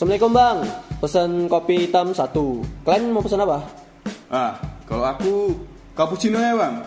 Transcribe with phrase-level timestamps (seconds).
[0.00, 0.58] Assalamualaikum bang,
[0.96, 2.64] pesan kopi hitam satu.
[2.88, 3.60] Kalian mau pesan apa?
[4.32, 4.56] Ah,
[4.88, 5.52] kalau aku
[5.92, 6.80] cappuccino ya bang.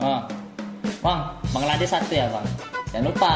[0.00, 0.24] Oh.
[1.04, 2.48] Bang, Bangladesh satu ya bang.
[2.96, 3.34] Jangan lupa,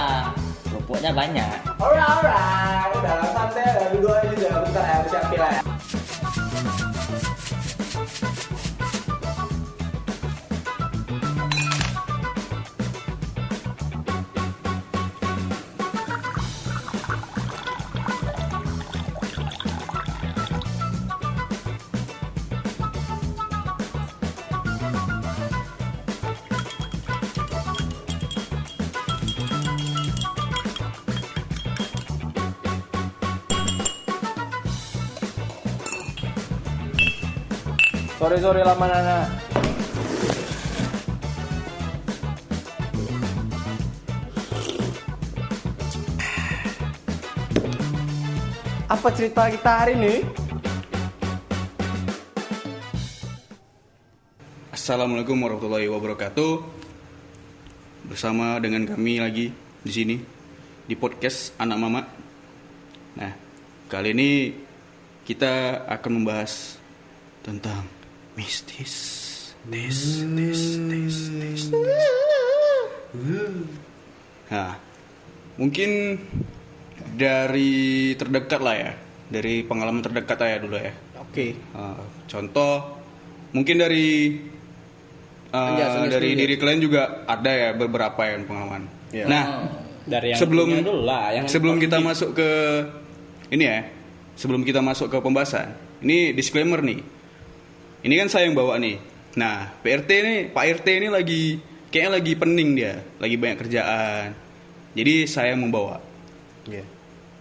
[0.72, 1.52] kerupuknya banyak.
[1.76, 2.88] Alright, alright.
[2.96, 4.56] Udah santai, udah duduk aja.
[4.56, 5.40] Bentar ya, aku siapin
[38.28, 39.18] Sore-sore lama nana.
[48.84, 50.28] Apa cerita kita hari ini?
[54.76, 56.68] Assalamualaikum warahmatullahi wabarakatuh.
[58.12, 60.20] Bersama dengan kami lagi di sini
[60.84, 62.04] di podcast Anak Mama.
[63.16, 63.32] Nah,
[63.88, 64.52] kali ini
[65.24, 66.76] kita akan membahas
[67.40, 67.96] tentang
[68.38, 68.94] mistis.
[69.66, 71.62] Tis, tis, tis, tis.
[74.48, 74.78] Nah,
[75.58, 76.22] mungkin
[77.18, 78.92] dari terdekat lah ya,
[79.26, 80.94] dari pengalaman terdekat aja dulu ya.
[81.18, 81.58] Oke.
[81.74, 81.98] Uh,
[82.30, 83.02] contoh
[83.50, 84.38] mungkin dari
[85.50, 88.86] uh, dari diri kalian juga ada ya beberapa yang pengalaman.
[89.10, 89.26] Iya.
[89.26, 89.44] Nah,
[90.08, 92.50] Dari yang sebelum dulu lah, yang sebelum kita masuk ke
[93.52, 93.84] ini ya,
[94.38, 97.17] sebelum kita masuk ke pembahasan, ini disclaimer nih.
[97.98, 98.96] Ini kan saya yang bawa nih.
[99.38, 101.42] Nah, PRT ini, Pak RT ini lagi
[101.90, 104.26] kayaknya lagi pening dia, lagi banyak kerjaan.
[104.94, 105.98] Jadi saya yang membawa.
[106.66, 106.84] Iya.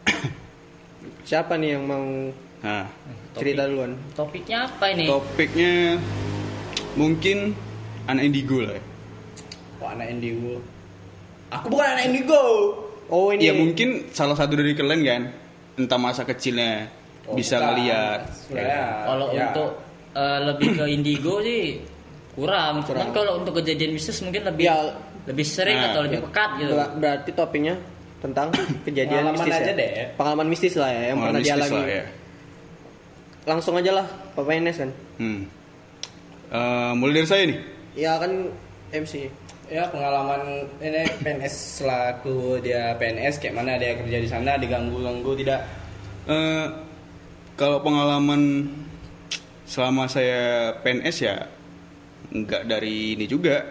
[1.29, 2.07] Siapa nih yang mau
[2.57, 2.89] Nah,
[3.37, 3.93] cerita duluan?
[4.17, 5.05] Topiknya apa ini?
[5.05, 6.01] topiknya
[6.97, 7.53] mungkin
[8.09, 8.83] anak indigo lah ya.
[9.77, 10.57] Wah, anak indigo.
[11.53, 12.41] Aku bukan anak indigo.
[13.07, 13.45] Oh ini.
[13.45, 15.21] Ya mungkin salah satu dari kalian kan
[15.77, 16.89] entah masa kecilnya
[17.27, 19.51] Oh, bisa ngeliat Sebenarnya, Kalau ya.
[19.51, 19.69] untuk
[20.17, 21.77] eh, lebih ke indigo sih
[22.33, 22.81] kurang.
[22.81, 24.97] Cuman kalau untuk kejadian mistis mungkin lebih Ya.
[25.23, 26.73] lebih sering Nah, atau lebih pekat gitu.
[26.73, 27.75] Ber- berarti topiknya
[28.17, 28.49] tentang
[28.87, 29.75] kejadian Pengalaman mistis aja ya?
[29.75, 29.89] deh.
[30.15, 31.77] Pengalaman mistis lah ya yang pengalaman pernah mistis dialami.
[31.77, 32.03] lah ya.
[33.45, 34.91] Langsung aja lah, Bapak Enes kan.
[35.17, 35.41] Hmm.
[36.47, 37.59] Eh, mulai dari saya nih.
[37.93, 38.31] Ya kan
[38.89, 39.13] MC.
[39.67, 40.41] Ya pengalaman
[40.79, 45.59] ini PNS selaku dia PNS kayak mana dia kerja di sana diganggu-ganggu tidak
[46.23, 46.65] Eh,
[47.53, 48.63] kalau pengalaman
[49.67, 51.35] selama saya PNS ya
[52.31, 53.61] nggak dari ini juga.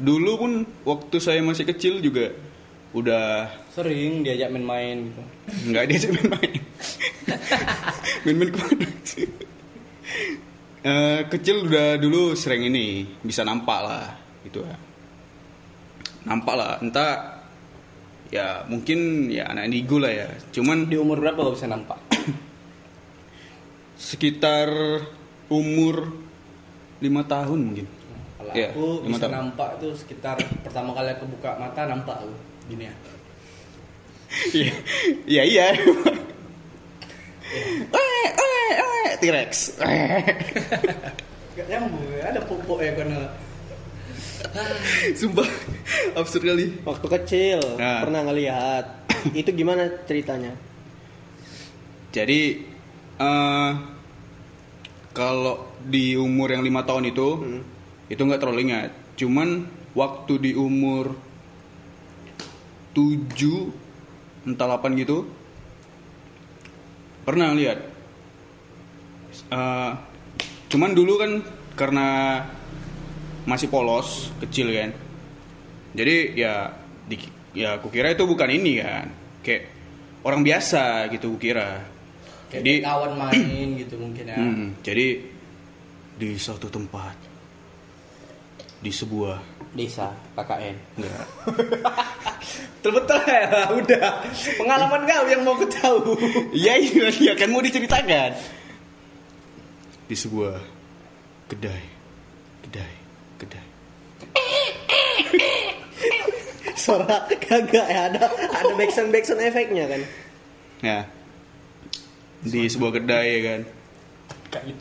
[0.00, 0.52] Dulu pun
[0.88, 2.32] waktu saya masih kecil juga
[2.92, 5.22] udah sering diajak main-main gitu.
[5.70, 6.52] nggak diajak main-main.
[8.24, 9.28] main-main ke mana sih?
[10.82, 14.06] Eh, kecil udah dulu sering ini bisa nampak lah
[14.42, 14.74] gitu ya.
[16.26, 17.38] Nampak lah, entah
[18.34, 20.26] ya mungkin ya anak indigo lah ya.
[20.50, 22.01] Cuman Di umur berapa lo bisa nampak?
[24.02, 24.66] Sekitar
[25.46, 26.10] umur
[26.98, 27.86] lima tahun mungkin.
[28.34, 29.34] Kalau Iya, aku bisa tahun.
[29.38, 30.34] nampak tuh sekitar
[30.66, 32.34] pertama kali aku buka mata nampak aku
[32.66, 32.94] gini ya.
[34.50, 34.72] Iya,
[35.28, 35.66] iya iya.
[37.92, 39.76] Weh, weh, weh, T-Rex.
[41.52, 43.28] Gak nyambung ya, ada pupuk ya karena
[45.14, 45.46] Sumpah
[46.16, 46.66] absurd kali.
[46.82, 48.02] Waktu kecil Nah.
[48.02, 48.84] pernah ngelihat.
[49.30, 50.56] Itu gimana ceritanya?
[52.10, 52.71] Jadi
[53.22, 53.70] eh
[55.14, 57.62] kalau di umur yang lima tahun itu Hmm.
[58.10, 58.90] itu nggak terlalu ingat.
[59.14, 61.14] Cuman waktu di umur
[62.96, 63.72] 7
[64.48, 65.28] entah 8 gitu
[67.22, 67.78] pernah lihat.
[69.52, 69.92] Eh,
[70.72, 71.32] cuman dulu kan
[71.76, 72.08] karena
[73.44, 74.90] masih polos kecil kan.
[75.92, 76.72] Jadi ya
[77.04, 77.16] di,
[77.52, 79.06] ya aku kira itu bukan ini kan.
[79.44, 79.62] Kayak
[80.24, 81.84] orang biasa gitu kukira.
[82.52, 84.36] Jadi kawan main gitu mungkin ya.
[84.36, 85.24] Hmm, jadi
[86.12, 87.16] di suatu tempat
[88.82, 89.38] di sebuah
[89.72, 90.76] Desa KKN.
[91.00, 91.24] enggak
[92.82, 94.08] Betul-betul ya, udah.
[94.58, 96.18] Pengalaman kau yang mau ku tahu.
[96.60, 98.34] iya iya iya kan mau diceritakan
[100.02, 100.60] di sebuah
[101.48, 101.84] kedai
[102.66, 102.92] kedai
[103.40, 103.66] kedai
[106.74, 110.02] Suara kagak ya ada ada backsound backsound efeknya kan.
[110.82, 110.98] ya
[112.42, 113.60] di sebuah kedai ya kan
[114.50, 114.72] Kali.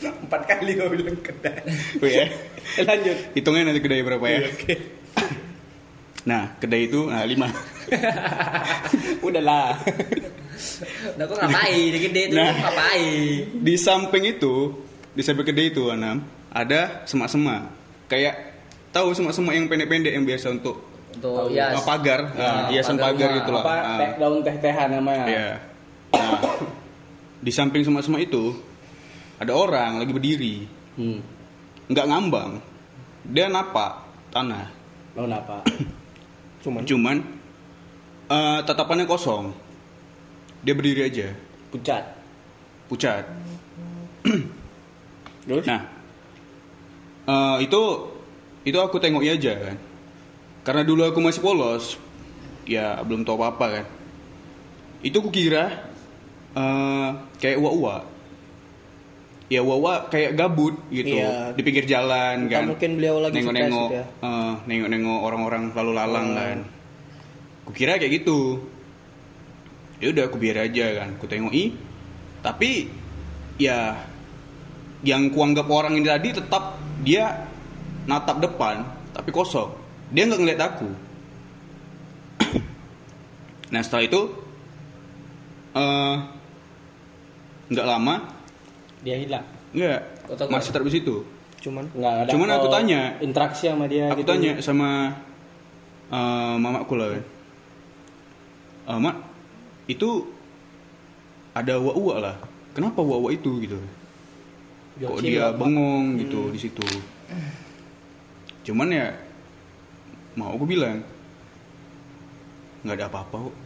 [0.24, 1.60] Empat kali kau bilang kedai.
[1.96, 2.24] oh ya
[2.88, 3.16] Lanjut.
[3.32, 4.74] hitungnya nanti kedai berapa ya Iya, Oke.
[6.30, 7.48] nah kedai itu nah lima
[9.20, 9.74] Udahlah.
[11.16, 11.90] Nah, kok ngapain?
[11.92, 12.52] Gede itu Nah.
[12.54, 13.50] ngapain?
[13.56, 14.54] Di samping itu,
[15.10, 17.66] di samping gede itu Anam, ada semak-semak.
[18.06, 23.18] Kayak tahu semak-semak yang pendek-pendek yang biasa untuk Untuk ya uh, pagar, uh, hiasan pagar
[23.18, 23.62] pagar gitu lah.
[23.66, 23.98] Apa Ah.
[23.98, 25.24] teh daun teh-tehan namanya.
[25.26, 25.48] Iya.
[26.14, 26.30] Nah,
[27.40, 28.52] di samping semak-semak itu
[29.40, 30.56] ada orang lagi berdiri,
[30.94, 31.20] Hmm.
[31.88, 32.60] nggak ngambang.
[33.24, 34.68] Dia napak tanah.
[35.16, 35.64] Daun apa?
[36.64, 37.16] Cuman Cuman
[38.28, 39.50] eh, tatapannya kosong.
[40.60, 41.32] Dia berdiri aja,
[41.72, 42.04] Pucat.
[42.86, 43.24] pucat.
[45.48, 45.64] Terus?
[45.64, 45.82] Nah,
[47.26, 47.80] eh, itu
[48.62, 49.76] itu aku tengok aja kan.
[50.60, 51.96] Karena dulu aku masih polos,
[52.68, 53.86] ya belum tahu apa-apa kan.
[55.00, 55.89] Itu kukira
[56.52, 57.08] eh
[57.38, 58.02] kayak uak-uak.
[59.50, 61.50] Ya uak-uak kayak gabut gitu Iya.
[61.54, 62.70] di pinggir jalan Entah kan.
[62.70, 64.04] mungkin beliau lagi nengok-nengok, gitu ya.
[64.22, 66.36] eh, nengok-nengok orang-orang lalu lalang Oh.
[66.36, 66.58] kan.
[67.66, 68.62] Kukira kayak gitu.
[69.98, 71.74] Ya udah aku biar aja kan, ku tengoki.
[72.40, 72.88] Tapi
[73.58, 74.00] ya
[75.02, 77.48] yang kuanggap orang ini tadi tetap dia
[78.04, 79.72] natap depan tapi kosong
[80.08, 80.88] dia nggak ngeliat aku
[83.72, 84.20] nah setelah itu
[85.72, 86.14] eh
[87.70, 88.14] nggak lama?
[89.00, 89.46] Dia hilang.
[89.70, 90.00] nggak.
[90.50, 91.22] Masih tetap di situ?
[91.62, 91.84] Cuman?
[91.94, 92.30] Enggak ada.
[92.34, 93.00] Cuman aku tanya.
[93.22, 94.30] Interaksi sama dia aku gitu.
[94.34, 94.88] tanya sama
[96.10, 97.24] eh, mamaku lah kan.
[98.90, 99.16] "Eh, mak
[99.86, 100.26] itu
[101.54, 102.36] ada uak-uak lah.
[102.74, 103.78] Kenapa uak-uak itu gitu?
[105.00, 105.58] Kok Joksil dia apa?
[105.58, 106.86] bengong gitu di situ?
[108.66, 109.08] Cuman ya
[110.38, 111.02] mau aku bilang
[112.86, 113.56] nggak ada apa-apa kok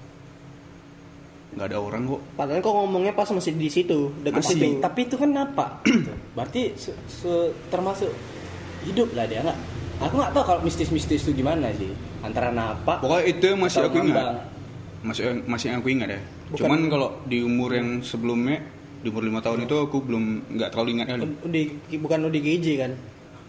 [1.54, 4.56] nggak ada orang kok padahal kok ngomongnya pas masih di situ dekat Masih.
[4.56, 4.66] situ.
[4.80, 5.66] Tapi, itu kan apa?
[5.84, 6.10] Gitu.
[6.32, 8.10] Berarti se- se- termasuk
[8.82, 9.58] hidup lah dia nggak?
[10.00, 11.94] Aku nggak tahu kalau mistis-mistis itu gimana sih.
[12.20, 12.98] Antara napa?
[12.98, 14.36] pokoknya itu yang masih aku ingat ngambang.
[15.02, 18.56] masih masih yang aku ingat ya Bukan- cuman kalau di umur yang sebelumnya
[18.98, 21.62] di umur lima tahun itu aku belum nggak terlalu ingat kali Di,
[21.94, 22.92] bukan ODGJ kan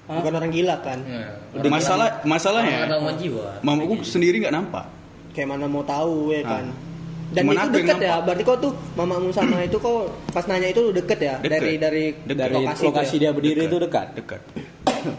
[0.06, 1.31] bukan orang gila kan Ya.
[1.66, 3.48] masalah masalahnya Gangguan jiwa.
[3.62, 4.84] mamaku sendiri nggak nampak
[5.31, 6.85] kayak mana mau tahu ya kan Ah.
[7.33, 10.81] Dan Cuman itu deket ya berarti kok tuh mamamu sama itu kok pas nanya itu
[10.92, 11.51] deket ya Deket.
[11.51, 12.38] dari dari Deket.
[12.38, 13.22] Dari lokasi, lokasi, itu ya?
[13.22, 14.07] dia berdiri itu dekat.
[14.13, 14.42] dekat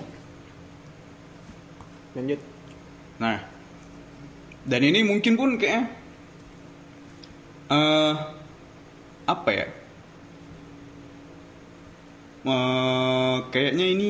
[2.16, 2.40] lanjut
[3.16, 3.38] Nah,
[4.62, 5.88] dan ini mungkin pun kayak
[7.66, 8.12] eh
[9.24, 9.66] apa ya?
[12.46, 14.08] Eh, kayaknya ini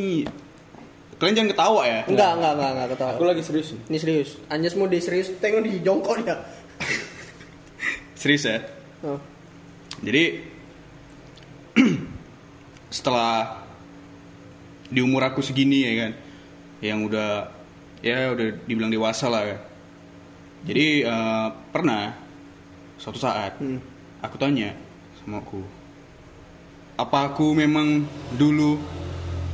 [1.17, 2.01] kalian jangan ketawa ya.
[2.05, 3.81] enggak enggak enggak enggak ketawa Aku lagi serius nih.
[3.89, 6.37] ini serius Anjas mau di serius tengok di jongkok dia
[8.27, 8.59] Serius ya.
[9.07, 9.23] oh.
[10.03, 10.43] Jadi
[12.91, 13.63] setelah
[14.87, 16.13] di umur aku segini ya kan,
[16.83, 17.55] yang udah
[18.03, 19.61] ya udah dibilang dewasa lah kan.
[20.67, 22.19] Jadi eh, pernah
[22.99, 23.79] suatu saat Hmm.
[24.19, 24.75] aku tanya
[25.23, 25.63] sama aku,
[26.99, 28.03] apa aku memang
[28.35, 28.83] dulu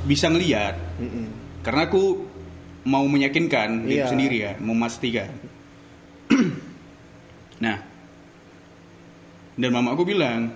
[0.09, 0.81] bisa ngeliat?
[0.97, 1.29] Mm-mm.
[1.61, 2.25] Karena aku
[2.83, 4.09] mau meyakinkan diri Iya.
[4.09, 5.29] sendiri ya, memastikan.
[7.63, 7.92] nah,
[9.55, 10.53] dan mama aku bilang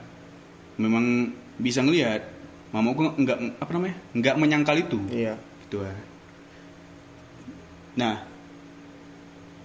[0.77, 2.23] memang bisa ngelihat.
[2.71, 4.99] Mama aku nggak apa namanya, nggak menyangkal itu.
[5.09, 5.95] iya Gitu ya.
[7.97, 8.21] Nah,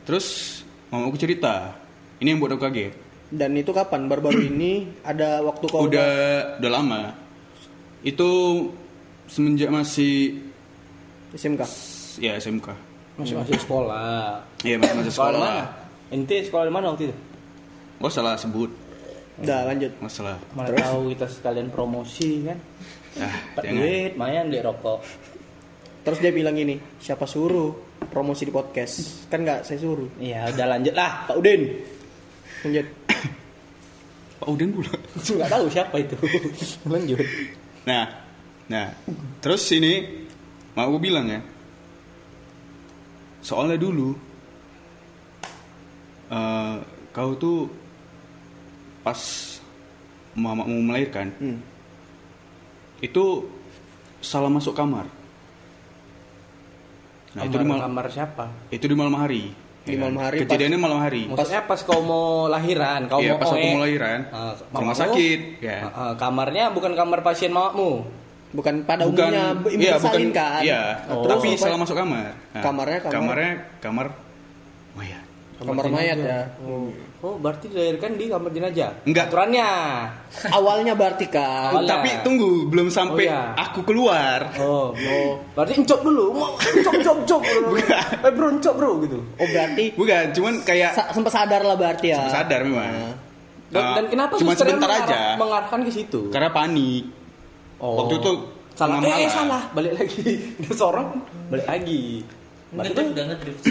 [0.03, 1.75] terus mama aku cerita.
[2.21, 2.93] Ini yang buat aku kaget.
[3.31, 6.11] dan itu kapan baru-baru ini ada waktu kau udah
[6.59, 7.01] udah lama.
[8.03, 8.29] Itu
[9.25, 10.39] semenjak masih
[11.31, 11.61] SMK
[12.19, 12.67] ya SMK.
[13.15, 14.43] Masih masih sekolah.
[14.61, 15.51] Iya masih masih Sekolah sekolah.
[15.57, 15.63] mana?
[16.11, 17.15] Ente sekolah di mana waktu itu?
[17.97, 18.67] Oh salah sebut,
[19.41, 20.35] udah lanjut masalah.
[20.53, 22.57] Mana tahu kita sekalian promosi kan.
[23.19, 25.03] Ah, duit, mayan beli rokok.
[26.01, 27.77] terus dia bilang gini siapa suruh
[28.09, 31.61] promosi di podcast kan nggak saya suruh Iya, udah lanjut lah, Pak Udin.
[32.65, 32.87] lanjut
[34.41, 34.89] Pak Udin pula.
[35.37, 36.17] Nggak tahu siapa itu.
[36.93, 37.21] lanjut.
[37.85, 38.09] Nah,
[38.65, 38.89] nah,
[39.37, 40.25] terus ini
[40.73, 41.37] mau aku bilang ya,
[43.45, 44.17] soalnya dulu
[46.31, 46.75] eh,
[47.11, 47.69] kau tuh
[49.01, 49.19] pas
[50.31, 51.57] mamamu melahirkan hmm.
[53.01, 53.49] itu
[54.21, 55.09] salah masuk kamar.
[57.31, 58.45] Nah, itu di mal- kamar siapa?
[58.69, 59.55] itu di malam hari.
[59.81, 60.01] Di ya kan?
[60.05, 61.25] malam hari, Kejadiannya malam hari.
[61.25, 63.69] Maksudnya pas kau mau lahiran, kau Iya, mau pas aku oe.
[63.73, 65.01] mau lahiran, Ah, ke rumah mamamu?
[65.01, 65.77] sakit, ya.
[65.89, 68.05] Ah, kamarnya bukan kamar pasien mamamu.
[68.51, 72.35] bukan pada bukan umumnya ibu iya, bukan, kan Iya, Nah, tapi salah masuk kamar.
[72.51, 74.05] Nah, Kamarnya kamar- kamarnya kamar
[74.93, 75.23] mayat.
[75.63, 76.41] Kamar mayat ya
[77.21, 78.97] Oh, berarti dilahirkan di kamar jenazah.
[79.05, 79.29] Enggak.
[79.29, 79.69] Aturannya.
[80.57, 81.93] awalnya berarti kan Awalnya.
[81.93, 83.53] Tapi tunggu, belum sampai Oh, iya.
[83.55, 84.39] aku keluar.
[84.57, 85.31] Oh, oh.
[85.53, 86.33] Berarti encok dulu.
[86.33, 87.41] Mau encok, encok, encok.
[88.25, 89.21] Eh, bro, encok, bro gitu.
[89.21, 92.89] oh berarti Bukan, cuman kayak sa- sempat sadar lah berarti ya Sempat sadar memang.
[92.89, 93.13] Nah,
[93.69, 95.21] Dan, dan kenapa cuma sebentar mengarah- aja.
[95.37, 96.21] mengarahkan ke situ?
[96.27, 97.05] karena panik
[97.77, 98.01] Oh.
[98.01, 98.31] waktu itu
[98.73, 98.97] salah.
[98.99, 99.61] Eh, eh, salah.
[99.71, 100.25] Balik lagi.
[100.59, 102.25] Dia seorang balik lagi.
[102.67, 103.61] Berarti udah ngedrift.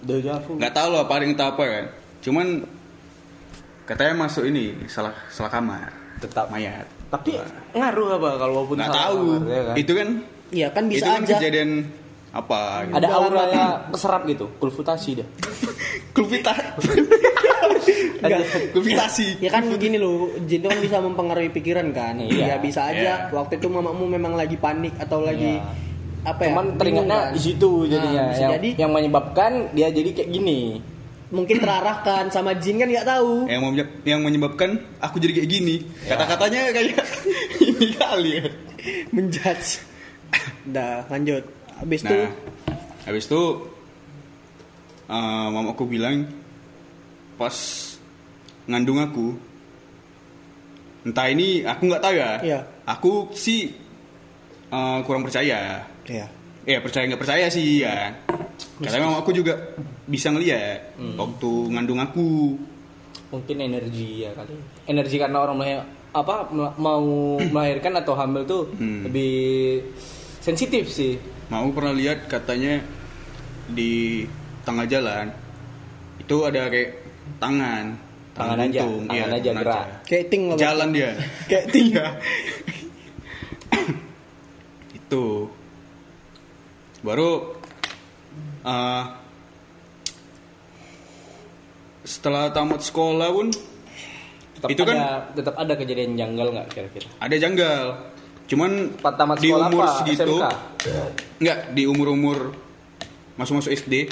[0.00, 1.84] Nggak tahu lah paling entah apa kan
[2.18, 2.46] cuman
[3.84, 6.46] katanya masuk ini salah salah kamar Tetap.
[6.48, 7.38] mayat Tapi
[7.72, 9.74] ngaruh apa kalau walaupun nggak salah tahu kamar, ya kan?
[9.76, 10.08] itu kan
[10.48, 11.34] Iya kan bisa itu kan aja.
[11.36, 11.70] kejadian
[12.28, 12.94] apa gitu.
[12.94, 15.26] ada aura yang keserap gitu, kulfutasi dia.
[16.14, 16.52] Kulvita
[18.18, 18.40] Enggak.
[18.74, 22.16] Kulvitasi Ya kan gini loh, jin itu kan bisa mempengaruhi pikiran kan.
[22.18, 22.44] Iya.
[22.46, 23.14] Ya bisa aja Iya.
[23.30, 25.87] waktu itu mamamu memang lagi panik atau lagi Iya.
[26.22, 26.48] Apa ya?
[26.50, 27.32] Cuman teringatnya kan.
[27.32, 30.60] di situ Nah, jadinya bisa yang, jadi yang menyebabkan dia jadi kayak gini.
[31.28, 33.44] mungkin terarahkan sama jin kan nggak tahu.
[33.46, 33.60] yang
[34.02, 36.16] yang menyebabkan aku jadi kayak gini Ya.
[36.16, 37.04] kata-katanya kayak
[37.68, 38.44] ini kali ya
[39.10, 39.84] Menjudge.
[40.64, 41.44] Udah, lanjut.
[41.76, 42.30] Habis itu nah
[43.04, 43.42] habis itu
[45.06, 45.16] eh,
[45.48, 46.24] mamaku bilang
[47.34, 47.54] pas
[48.64, 49.36] ngandung aku
[51.04, 52.60] entah ini aku nggak tahu ya Iya.
[52.84, 53.72] aku sih
[54.66, 56.26] eh, kurang percaya ya.
[56.64, 58.12] ya percaya nggak percaya sih ya
[58.80, 59.56] karena mamaku juga
[60.04, 62.56] bisa ngeliat waktu ngandung aku
[63.28, 64.56] Mungkin energi ya kali.
[64.88, 65.84] Energi karena orang melahir,
[66.16, 66.48] apa
[66.80, 69.04] mau melahirkan atau hamil tuh Hmm.
[69.04, 69.84] lebih
[70.40, 71.20] sensitif sih.
[71.52, 72.80] mau pernah lihat katanya
[73.68, 74.24] di
[74.64, 75.28] tengah jalan
[76.16, 77.04] itu ada kayak
[77.36, 78.00] tangan
[78.32, 79.86] Tangan aja, buntung, tangan iya, aja gerak.
[80.06, 80.56] Kayak ting lah.
[80.56, 81.10] jalan dia
[81.50, 81.86] Kayak ting.
[81.92, 82.06] Iya.
[84.98, 85.24] itu
[87.00, 87.54] baru
[88.62, 89.02] eh,
[92.02, 93.48] setelah tamat sekolah pun
[94.50, 94.98] Tetap Itu ada, kan-
[95.32, 97.08] tetap ada kejadian janggal nggak kira-kira?
[97.16, 97.84] ada janggal
[98.48, 99.96] cuman Pas tamat di sekolah umur apa?
[99.98, 100.44] segitu SMK?
[101.38, 102.38] nggak di umur umur
[103.36, 104.08] masuk masuk SD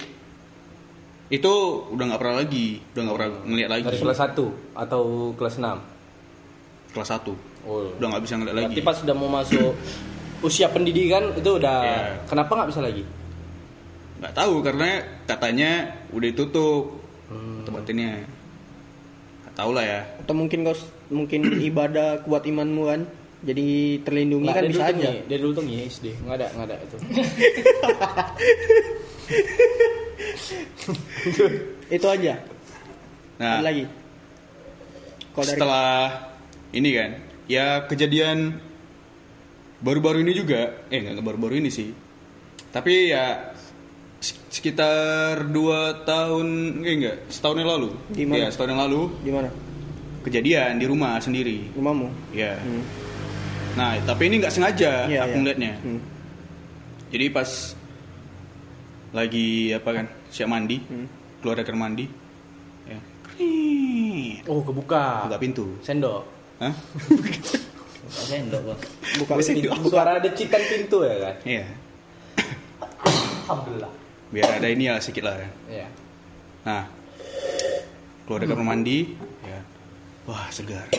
[1.27, 1.53] itu
[1.89, 5.03] udah nggak pernah lagi udah nggak pernah ngeliat lagi Dari kelas 1 atau
[5.35, 6.93] kelas 6?
[6.93, 7.33] kelas 1
[7.67, 7.91] Oh.
[7.91, 9.75] udah nggak bisa ngeliat lagi pas sudah mau masuk
[10.41, 12.27] usia pendidikan itu udah Iya.
[12.27, 13.03] kenapa nggak bisa lagi?
[14.17, 14.89] nggak tahu karena
[15.25, 15.71] katanya
[16.11, 16.85] udah ditutup
[17.27, 17.67] Hmm.
[17.67, 18.23] tempat ini
[19.43, 20.77] nggak tahu lah ya Atau mungkin kau
[21.11, 23.03] mungkin ibadah kuat imanmu kan.
[23.45, 25.11] Jadi terlindungi Nggak, kan bisa aja.
[25.23, 26.97] Dia dulu tuh ngi SD, nggak ada nggak ada itu.
[31.89, 32.35] Itu aja.
[33.37, 33.85] nah Ada lagi.
[35.37, 35.93] Dari setelah
[36.73, 37.11] ini kan
[37.47, 38.57] ya kejadian
[39.79, 41.93] baru-baru ini juga eh nggak baru-baru ini sih
[42.71, 43.53] tapi ya
[44.19, 46.47] sek- sekitar dua tahun
[46.81, 48.37] eh enggak setahun yang lalu Gimana?
[48.39, 49.49] ya setahun yang lalu di mana?
[50.25, 52.09] kejadian di rumah sendiri Rumahmu?
[52.33, 52.83] ya Hmm.
[53.77, 55.39] nah tapi ini nggak sengaja Iya, aku iya.
[55.39, 56.01] ngeliatnya Hmm.
[57.13, 57.51] jadi pas
[59.13, 61.07] lagi apa kan siap mandi Hmm.
[61.39, 62.07] keluar dari kamar mandi
[62.85, 62.99] ya
[64.49, 65.29] Oh kebuka.
[65.29, 66.25] buka pintu Sendok.
[66.57, 66.73] Hah?
[68.07, 68.79] Buka sendok bos.
[69.19, 69.69] Buka Buka pintu.
[69.91, 71.35] Suara decitan pintu ya kan?
[71.43, 71.67] iya
[73.47, 73.93] Alhamdulillah.
[74.27, 75.87] biar ada ini lah sedikit lah kan Iya.
[76.67, 76.83] Nah,
[78.27, 79.15] keluar dari kamar mandi,
[79.47, 79.63] ya.
[80.27, 80.91] Wah, segar.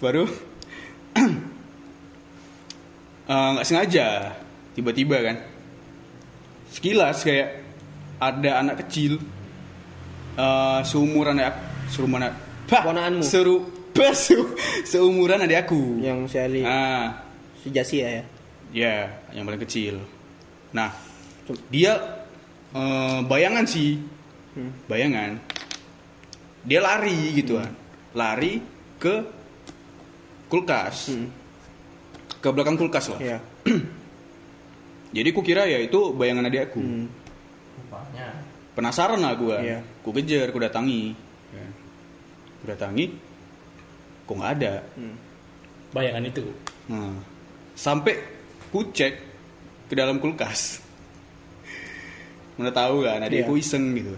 [0.00, 0.24] Baru
[3.28, 4.32] eh, nggak sengaja,
[4.72, 5.36] tiba-tiba kan,
[6.72, 7.60] sekilas kayak
[8.16, 9.20] ada anak kecil,
[10.40, 11.56] eh seumuran adik,
[11.92, 12.32] seumuran
[12.68, 12.84] Bah,
[13.24, 13.64] seru,
[13.98, 14.54] bah, se-
[14.86, 15.98] seumuran adik aku.
[15.98, 17.18] Yang si Ali, Nah,
[17.58, 18.24] si Jasi ya, ya.
[18.70, 18.94] ya,
[19.34, 19.98] yang paling kecil.
[20.70, 20.94] Nah,
[21.68, 21.98] dia
[22.70, 23.98] eh, bayangan sih,
[24.52, 24.70] Hmm.
[24.86, 25.40] bayangan.
[26.62, 27.72] Dia lari gitu kan,
[28.12, 28.60] lari
[28.96, 29.14] ke
[30.46, 31.28] kulkas, Hmm.
[32.38, 33.18] ke belakang kulkas lah.
[33.18, 33.38] Iya.
[35.16, 36.80] Jadi ku kira ya itu bayangan adik aku.
[36.80, 37.06] Hmm.
[37.80, 38.28] Rupanya.
[38.76, 39.78] Penasaran lah gue, Iya.
[40.04, 41.16] ku kejar, ku datangi,
[41.50, 41.66] ya.
[42.60, 43.04] ku datangi,
[44.28, 44.72] kok nggak ada.
[44.94, 45.16] Hmm.
[45.96, 46.44] Bayangan itu.
[46.92, 47.16] Nah,
[47.72, 48.20] sampai
[48.68, 49.14] ku cek
[49.88, 50.84] ke dalam kulkas.
[52.60, 53.62] Mana tahu kan, adikku Iya.
[53.64, 54.12] iseng gitu.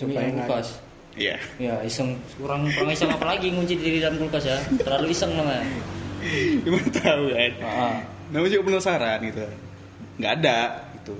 [0.00, 0.68] Dalam nggak kulkas.
[1.12, 1.36] Iya.
[1.60, 4.56] Ya iseng kurang kurang iseng apa lagi ngunci diri dalam kulkas ya.
[4.80, 5.60] Terlalu iseng namanya.
[6.64, 7.52] Gimana tahu kan?
[7.60, 7.96] Ah.
[8.32, 9.44] Namanya juga penasaran gitu.
[10.16, 10.58] Nggak ada
[10.96, 11.16] gitu.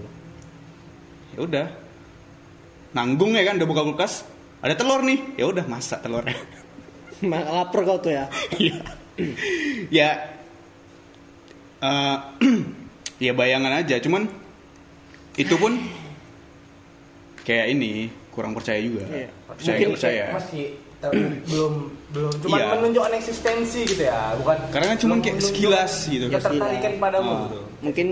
[1.36, 1.66] Ya udah.
[2.96, 4.24] Nanggung ya kan udah buka kulkas.
[4.62, 5.20] Ada telur nih.
[5.36, 6.32] Ya udah masak telurnya.
[7.22, 8.26] Ma- Lapar kau tuh ya.
[8.54, 8.76] Iya.
[9.88, 10.08] ya
[11.80, 12.16] eh,
[13.24, 14.26] ya bayangan aja cuman
[15.34, 15.78] itu pun
[17.42, 19.28] kayak ini kurang percaya juga Iya.
[19.46, 20.64] percaya Mungkin percaya masih
[21.50, 21.74] belum
[22.14, 22.66] belum cuma Iya.
[22.78, 26.24] menunjukkan eksistensi gitu ya, bukan Karena kan cuman belum kayak sekilas gitu.
[26.28, 27.26] Ketertarikan padamu.
[27.26, 27.38] Oh.
[27.42, 27.58] gitu.
[27.82, 28.08] Mungkin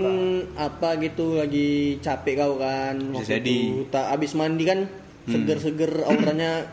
[0.53, 3.57] apa gitu lagi capek kau kan Bisa waktu jadi.
[3.63, 3.87] itu.
[3.87, 4.79] Tak habis mandi kan
[5.23, 6.67] seger-seger auranya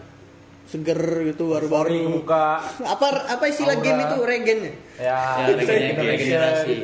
[0.69, 2.61] seger gitu baru-baru kebuka
[2.93, 3.83] apa apa istilah Aura.
[3.83, 6.05] gen itu regennya ya, Ya, regenerasi.
[6.05, 6.77] regenerasi.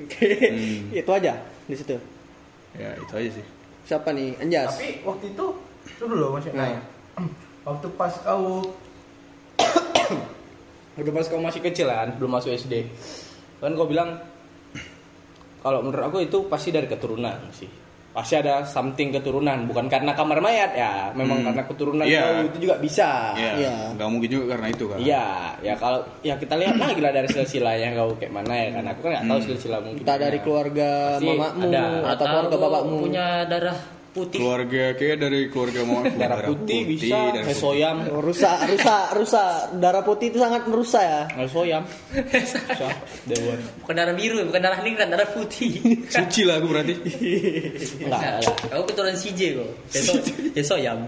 [1.00, 1.32] itu aja
[1.64, 1.94] di situ
[2.72, 3.44] Ya itu aja sih.
[3.82, 5.46] siapa nih Anjas tapi waktu itu
[5.86, 6.66] itu dulu masih Nah.
[6.68, 6.80] nanya
[7.66, 8.66] waktu pas kau
[10.94, 12.86] waktu pas kau masih kecil kan belum masuk SD
[13.58, 14.18] kan kau bilang
[15.60, 17.68] kalau menurut aku itu pasti dari keturunan sih
[18.10, 21.46] pasti ada something keturunan bukan karena kamar mayat ya memang Hmm.
[21.46, 23.52] karena keturunan kau itu juga bisa Iya.
[23.56, 23.74] Iya.
[23.94, 24.98] Nggak mungkin juga karena itu kan.
[24.98, 25.26] Iya,
[25.60, 29.00] ya kalau ya kita lihat lagi lah dari silsilahnya kau kayak mana ya kan aku
[29.00, 29.46] kan nggak tahu Hmm.
[29.46, 30.02] silsilah mungkin.
[30.02, 31.82] entah dari keluarga mamamu ada.
[32.10, 33.78] atau keluarga lu bapakmu punya darah
[34.10, 34.38] putih.
[34.42, 37.44] Keluarga kayak dari keluarga mau darah putih, bisa, darah putih.
[37.46, 42.94] mesoyam, rusak rusak rusak darah putih itu sangat merusak ya mesoyam, Rusak,
[43.30, 43.58] dewan.
[43.86, 45.70] Bukan darah biru, bukan darah ningrat, darah putih.
[46.14, 46.94] Suci lah aku berarti.
[48.02, 48.74] Enggak, enggak.
[48.74, 49.70] Aku keturunan CJ kok.
[49.94, 50.12] Jeso,
[50.54, 51.06] jeso yam.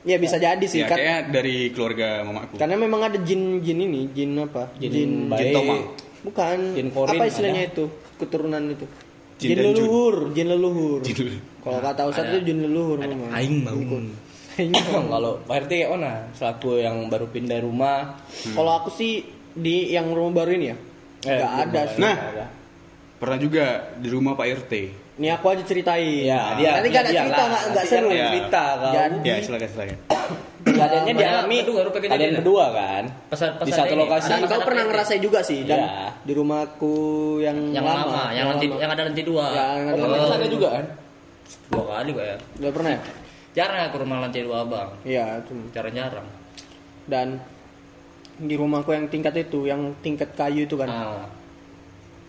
[0.00, 2.56] ya bisa jadi sih ya kan kayak dari keluarga mamaku.
[2.56, 5.44] karena memang ada jin jin ini jin apa Jin baik.
[5.44, 5.80] Jin Tomang.
[6.24, 7.72] bukan Jin korin apa istilahnya ada.
[7.76, 7.84] itu
[8.16, 8.86] keturunan itu
[9.40, 11.40] Jin jin, leluhur jin leluhur Jin leluhur.
[11.60, 13.80] kalau kata Ustadz Ada- itu jin leluhur ada memang aing mau.
[15.12, 16.12] kalau Pak RT kayak mana?
[16.32, 18.20] Selaku yang baru pindah rumah,
[18.50, 20.76] kalau aku sih di yang rumah baru ini ya
[21.22, 22.16] Eh, belum ada sih Nah.
[22.16, 22.46] Ada.
[23.16, 23.64] Pernah juga
[23.96, 24.72] di rumah Pak RT.
[25.16, 28.26] ini aku aja ceritain Ya, dia nanti gak ada cerita nggak seru kan Ya.
[28.26, 28.92] cerita kau.
[28.94, 29.98] Jadi- Ya silakan silakan.
[30.80, 33.04] Kejadiannya Banyak dialami berdua, berdua berdua kan?
[33.28, 34.26] Pas- pas di satu ini, lokasi.
[34.26, 35.92] dan Ada- kau pernah ngerasain juga sih dan Iya.
[36.24, 36.94] di rumahku
[37.38, 38.78] yang, Yang lama, yang lantai lama.
[38.78, 39.44] yang ada lantai dua.
[39.46, 40.84] Yang ada Oh, ada juga kan?
[41.68, 42.36] Dua kali kok ya.
[42.58, 43.00] Udah pernah ya
[43.56, 44.88] Jarang aku rumah lantai dua abang.
[45.02, 46.26] iya itu Jarang-jarang.
[47.04, 47.42] dan
[48.36, 51.26] di rumahku yang tingkat itu yang tingkat kayu itu kan Ah.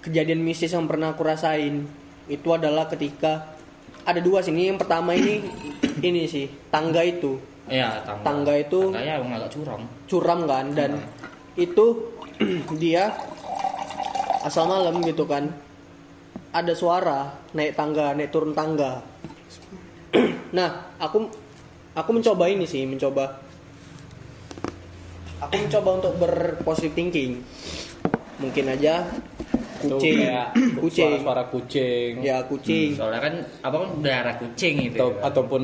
[0.01, 1.85] kejadian mistis yang pernah aku rasain
[2.25, 3.53] itu adalah ketika
[4.01, 5.45] ada dua sih ini yang pertama ini
[6.01, 7.37] ini sih tangga itu
[7.67, 8.23] Iya, tangga.
[8.23, 9.81] Tangga itu- Tangganya emang agak curam.
[10.05, 10.91] curam kan dan
[11.53, 11.85] itu
[12.81, 13.11] dia
[14.41, 15.51] asal malam gitu kan
[16.51, 18.99] ada suara naik tangga naik turun tangga
[20.57, 21.29] nah aku
[21.93, 23.39] aku mencoba ini sih mencoba
[25.39, 27.31] aku mencoba untuk berpositive thinking
[28.37, 29.05] mungkin aja
[29.79, 30.47] kucing kayak
[30.81, 32.11] kucing Suara-suara kucing.
[32.19, 34.97] ya kucing Soalnya kan abang kan darah kucing itu.
[34.97, 35.63] Atau, ataupun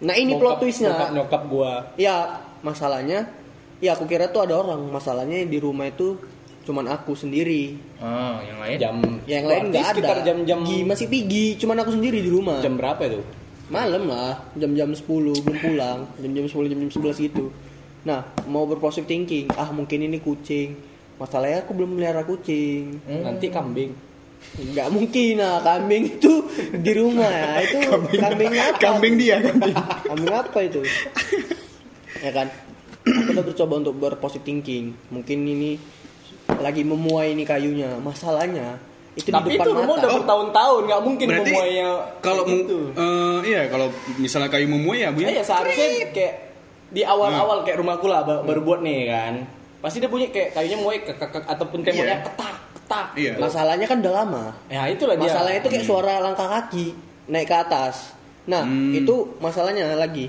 [0.00, 0.90] nah ini nyokap- plot twistnya.
[0.94, 1.72] Nyokap, nyokap gua.
[1.94, 3.28] ya masalahnya
[3.82, 4.88] ya aku kira tuh ada orang.
[4.88, 6.16] Masalahnya di rumah itu
[6.62, 7.74] cuman aku sendiri.
[7.98, 8.76] Oh, yang lain.
[8.78, 9.90] Jam yang lain nggak ada.
[9.92, 12.62] sekitar jam-jam Gi masih pigi cuman aku sendiri di rumah.
[12.62, 13.20] Jam berapa itu?
[13.72, 15.02] malam lah jam-jam 10
[15.32, 16.04] belum pulang.
[16.20, 17.48] Jam-jam 10 jam-jam 11 gitu.
[18.04, 20.76] Nah mau berpositive thinking ah mungkin ini kucing.
[21.16, 23.00] Masalahnya aku belum melihara kucing.
[23.08, 23.96] Nanti kambing.
[24.52, 26.32] Nggak mungkin nah kambing itu
[26.74, 27.50] di rumah ya.
[27.62, 27.76] Itu
[28.14, 28.76] kambing, apa?
[28.76, 29.74] Kambing dia, kambing.
[30.04, 30.80] kambing apa itu?
[32.18, 32.46] Ya kan?
[33.02, 34.94] Aku udah bercoba untuk berpositive thinking.
[35.08, 35.74] Mungkin ini
[36.52, 37.98] lagi memuai ini kayunya.
[37.98, 38.78] Masalahnya
[39.12, 39.98] itu Tapi di depan itu rumah mata.
[39.98, 41.88] udah bertahun-tahun, nggak mungkin Berarti memuainya
[42.20, 42.78] kalau mu- gitu.
[42.92, 45.28] eh, iya kalau misalnya kayu memuai ya bu ya.
[45.30, 46.34] Iya seharusnya kayak
[46.88, 49.34] di awal-awal kayak rumahku lah ba- baru buat nih kan.
[49.80, 52.24] Pasti dia bunyi kayak kayunya muai ke, ke, ke- ataupun temboknya Iya.
[52.24, 53.06] ketak ketak.
[53.14, 53.32] Iya.
[53.36, 55.24] masalahnya kan udah lama Ya itulah dia.
[55.24, 56.92] masalahnya itu kayak suara langkah kaki
[57.26, 58.90] naik ke atas nah Hmm.
[58.92, 60.26] itu masalahnya lagi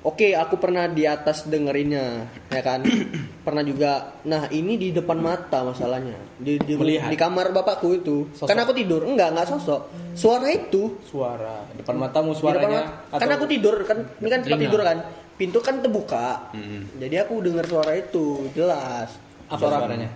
[0.00, 2.80] oke aku pernah di atas dengerinnya ya kan
[3.44, 7.06] pernah juga nah ini di depan mata masalahnya di di, Melihat.
[7.06, 8.48] di kamar bapakku itu Sosok.
[8.48, 12.80] kan aku tidur enggak enggak sosok suara itu suara depan matamu di depan suaranya.
[13.06, 13.16] mata.
[13.18, 14.98] kan aku tidur kan ini kan tempat tidur kan
[15.36, 16.88] pintu kan terbuka Hmm.
[16.96, 20.08] jadi aku dengar suara itu jelas Apa suaranya?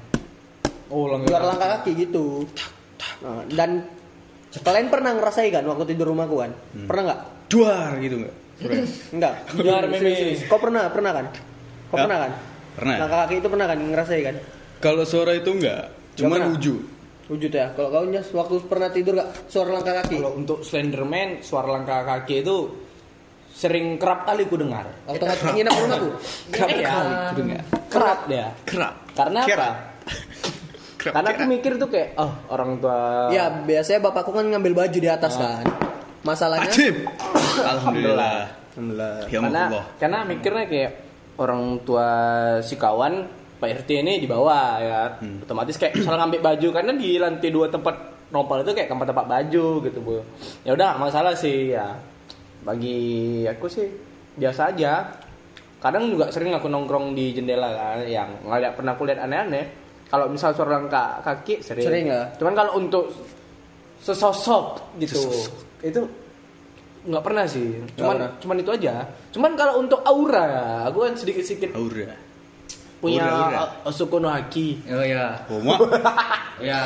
[0.87, 1.29] Oh, langkah.
[1.31, 2.45] suara langkah kaki gitu
[3.21, 3.85] Nah, dan
[4.55, 6.51] kalian pernah ngerasain kan waktu tidur rumahku kan
[6.85, 8.35] pernah nggak Duar gitu nggak?
[9.11, 10.39] enggak Duar, Meme.
[10.45, 11.27] kau pernah pernah kan
[11.87, 12.33] kau Ya, pernah kan
[12.75, 12.97] pernah.
[12.99, 14.37] langkah kaki itu pernah kan ngerasain kan
[14.79, 16.49] Kalau suara itu enggak, cuman pernah.
[16.53, 16.81] wujud.
[17.27, 21.41] wujud ya kalau kau nyas waktu pernah tidur gak suara langkah kaki Kalau untuk Slenderman
[21.41, 22.57] suara langkah kaki itu
[23.51, 24.85] sering kerap kali ku dengar.
[25.05, 26.09] waktu nggak nginep di rumahku
[26.51, 26.85] Kerap Iya.
[26.85, 27.61] kali ku dengar.
[27.89, 28.47] Kerap dia.
[28.65, 28.95] Kerap.
[29.13, 29.69] Karena apa?
[31.13, 33.29] Karena aku mikir tuh kayak oh orang tua.
[33.35, 35.67] Ya biasanya bapakku kan ngambil baju di atas kan.
[36.25, 37.05] Masalahnya Ajib.
[37.61, 38.49] Alhamdulillah.
[38.73, 39.15] alhamdulillah.
[39.29, 39.85] Ya karena Allah.
[40.01, 40.91] karena mikirnya kayak
[41.37, 42.09] orang tua
[42.65, 43.29] si kawan
[43.61, 45.01] Pak RT ini di bawah ya
[45.45, 47.97] otomatis kayak misalnya ngambil baju karena di lantai dua tempat
[48.33, 50.25] nopal itu kayak tempat tempat baju gitu bu.
[50.65, 51.93] Ya udah nggak masalah sih ya.
[52.65, 53.89] Bagi aku sih
[54.41, 55.21] biasa aja.
[55.85, 60.27] Kadang juga sering aku nongkrong di jendela kan yang ngeliat pernah aku lihat aneh-aneh kalau
[60.29, 62.21] misal suara langkah kaki sering Sering ya?
[62.37, 63.11] cuman kalau untuk
[63.99, 65.55] sesosok gitu Sesosok.
[65.83, 66.01] itu
[67.05, 68.31] nggak pernah sih cuman pernah.
[68.41, 68.95] cuman itu aja
[69.31, 72.17] cuman kalau untuk aura ya aku kan sedikit sedikit Aura.
[73.01, 73.63] punya Aura, aura.
[73.85, 75.37] Asuko no Haki Oh ya.
[75.49, 75.79] Mak.
[76.63, 76.81] Ya.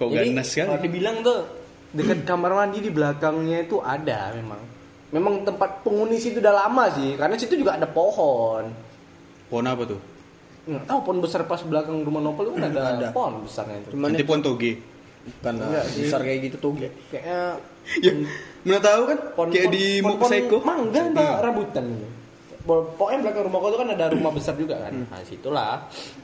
[0.00, 0.66] Kok Jadi, ganas kan?
[0.68, 1.38] kalau dibilang tuh
[1.92, 4.60] dekat kamar mandi di belakangnya itu ada memang
[5.12, 8.64] memang tempat penghuni situ udah lama sih karena situ juga ada pohon
[9.52, 10.00] Pohon apa tuh?
[10.64, 13.08] Nggak tahu pohon besar pas belakang rumah Nopal itu kan ada, Ada.
[13.10, 14.72] pohon besarnya itu Cuman Nanti itu pohon toge.
[15.22, 16.02] bukan Enggak sih.
[16.02, 16.72] besar kayak gitu tuh.
[17.08, 17.40] kayaknya
[17.98, 18.12] Ya,
[18.62, 19.18] mana tahu kan?
[19.34, 20.56] pohon Kayak pohon- di pohon- Mok Psycho.
[20.56, 22.06] pohon mangga apa rambutan gitu.
[22.62, 24.94] Pokoknya belakang rumah itu kan ada rumah besar juga kan.
[25.04, 25.74] Nah, situlah.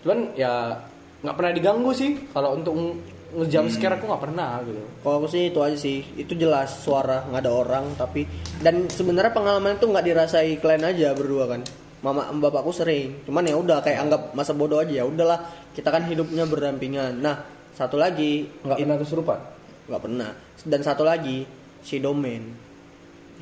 [0.00, 0.78] Cuman ya
[1.18, 2.98] nggak pernah diganggu sih kalau untuk nge-
[3.34, 4.82] ngejam scare aku nggak pernah gitu.
[5.00, 8.22] Kalau aku sih itu aja sih, itu jelas suara nggak ada orang tapi
[8.58, 11.60] dan sebenarnya pengalaman itu nggak dirasai kalian aja berdua kan.
[11.98, 15.42] Mama bapakku sering, cuman ya udah kayak anggap masa bodoh aja ya udahlah
[15.74, 17.18] kita kan hidupnya berdampingan.
[17.18, 17.42] Nah
[17.74, 19.40] satu lagi Nggak pernah kesurupan.
[19.88, 20.30] nggak pernah
[20.68, 21.42] dan satu lagi
[21.82, 22.44] si domain.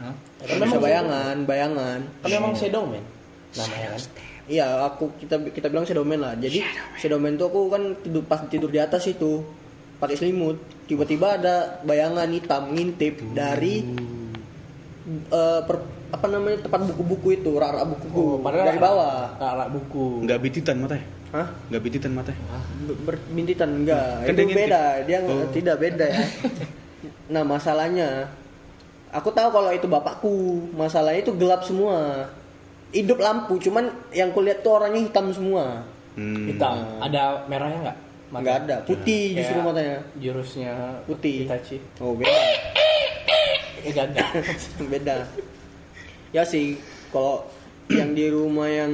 [0.01, 0.12] Hah?
[0.45, 2.01] Kan bisa bayangan, bayangan.
[2.25, 3.05] Kan memang shadow man
[3.57, 4.03] namanya kan.
[4.47, 6.33] Iya, aku kita kita bilang shadow man lah.
[6.37, 6.61] Jadi
[7.01, 9.42] shadow man tuh aku kan tidur pas tidur di atas itu
[9.97, 13.81] pakai selimut, tiba-tiba ada bayangan hitam ngintip dari
[15.33, 19.35] eh, per- apa namanya tempat buku-buku itu, rak-rak buku dari bawah.
[19.37, 20.23] Rak buku.
[20.23, 21.07] Enggak bititan matanya.
[21.31, 21.47] Hah?
[21.69, 22.40] Enggak bititan matanya.
[22.87, 24.07] Be- Berbintitan enggak?
[24.16, 24.61] Kan itu dia ngintip.
[24.62, 25.53] beda, dia nggak- Oh.
[25.53, 26.25] tidak beda ya.
[27.35, 28.09] nah, masalahnya
[29.11, 30.37] aku tahu kalau itu bapakku.
[30.73, 32.31] Masalahnya itu gelap semua.
[32.90, 35.83] Hidup lampu, cuman yang kulihat tuh orangnya hitam semua.
[36.14, 36.47] Hmm.
[36.49, 37.03] Hitam.
[37.03, 37.99] Ada merahnya nggak?
[38.27, 38.40] Mata?
[38.40, 39.97] Enggak ada, putih Kayak justru matanya.
[40.16, 40.73] Jurusnya
[41.05, 41.47] Putih.
[41.47, 41.77] Itachi.
[41.99, 42.40] Oh, beda.
[43.87, 44.25] Ganda.
[44.95, 45.16] beda.
[46.31, 46.77] Ya sih,
[47.09, 47.47] kalau
[47.87, 48.93] yang di rumah yang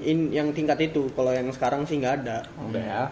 [0.00, 2.38] in, yang tingkat itu, kalau yang sekarang sih nggak ada.
[2.60, 3.04] Udah ya.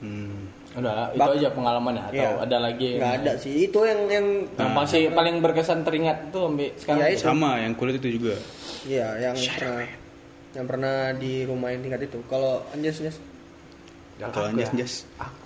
[0.00, 0.48] Hmm.
[0.70, 2.46] Udah, itu Bak- aja pengalamannya atau Iya.
[2.46, 3.52] ada lagi yang- Nggak ada sih.
[3.66, 7.00] Itu yang yang Yang pasti paling berkesan teringat tuh sampai sekarang.
[7.00, 7.20] Ya, itu.
[7.20, 8.38] Sama yang kulit itu juga.
[8.86, 9.82] Iya, yang pernah
[10.50, 12.18] yang pernah di rumah yang tingkat itu.
[12.26, 13.16] Kalau Anjas, Anjas.
[14.20, 14.94] Kalau anjas ya, anjas.
[15.18, 15.44] aku.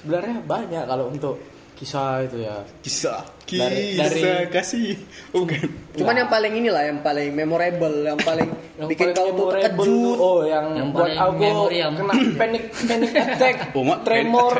[0.00, 1.36] Sebenarnya banyak kalau untuk
[1.80, 2.56] kisah itu ya.
[2.78, 3.24] Kisah.
[3.50, 4.94] Dari- Kisah dari- kasih.
[5.32, 5.64] Oh, bukan.
[5.90, 10.16] Cuman yang paling inilah yang paling memorable, yang paling Yang bikin paling kau tuh terkejut.
[10.16, 11.90] Oh, yang, Yang buat aku memoriam.
[11.94, 14.56] kena panic panic attack, Oh, mak, tremor,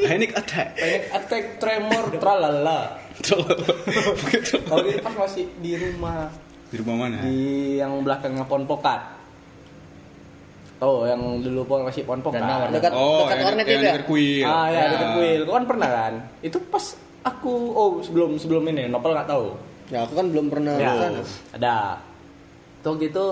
[0.00, 0.68] Panic attack.
[0.74, 2.80] panic attack, tremor, tralala.
[3.20, 6.30] Kalau itu pas masih di rumah
[6.68, 7.18] Di rumah mana?
[7.20, 7.38] di
[7.76, 8.64] yang belakangnya pohon
[10.78, 10.86] pokat.
[10.86, 12.38] Oh, yang dulu pohon masih pohon pokat.
[12.38, 13.90] Dan Dekat oh, dekat yang, Ornet yang itu ya?
[13.90, 14.46] dekat kuil.
[14.46, 14.84] Ah ya, Ya.
[14.94, 15.40] dekat kuil.
[15.42, 16.12] Kau kan pernah kan?
[16.40, 16.84] Itu pas
[17.20, 19.46] aku oh sebelum sebelum ini Nopal nggak tahu.
[19.88, 21.20] Ya, aku kan belum pernah Ya, ke sana.
[21.54, 21.76] ada.
[22.78, 23.26] Tuh gitu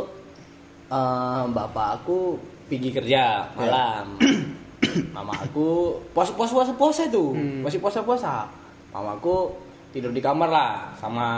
[0.88, 2.35] eh, bapak aku
[2.66, 4.18] pergi kerja malam.
[5.12, 7.30] Mama aku puasa puasa puasa puasa itu
[7.62, 8.35] masih puasa puasa.
[8.90, 9.52] Mama aku
[9.92, 11.28] tidur di kamar lah sama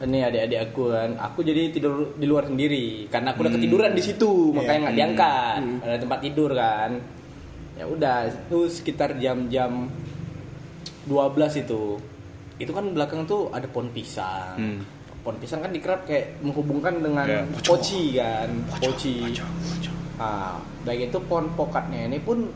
[0.00, 1.10] ini adik-adik aku kan.
[1.20, 5.60] Aku jadi tidur di luar sendiri karena aku udah ketiduran di situ makanya nggak diangkat.
[5.84, 6.90] Ada tempat tidur kan.
[7.76, 9.88] Ya udah itu sekitar jam-jam
[11.04, 12.00] 12 itu.
[12.60, 14.56] Itu kan belakang tuh ada pohon pisang.
[14.56, 14.80] Hmm.
[15.20, 17.42] Pohon pisang kan dikerap kayak menghubungkan dengan Ya.
[17.64, 18.48] poci kan,
[18.80, 19.36] poci.
[20.20, 22.48] Nah, baik itu pohon pokatnya ini pun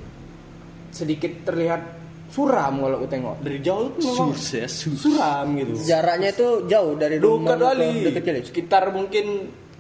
[0.93, 1.81] sedikit terlihat
[2.27, 4.97] suram kalau aku tengok dari jauh tuh memang Sus ya, sus.
[4.99, 5.73] suram gitu.
[5.85, 8.41] Jaraknya itu jauh dari rumah Dekat ke kali, dekat kali.
[8.43, 9.27] sekitar mungkin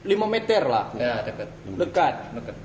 [0.00, 1.48] 5 meter lah, Ya, dekat.
[1.74, 2.14] dekat.
[2.32, 2.56] Dekat.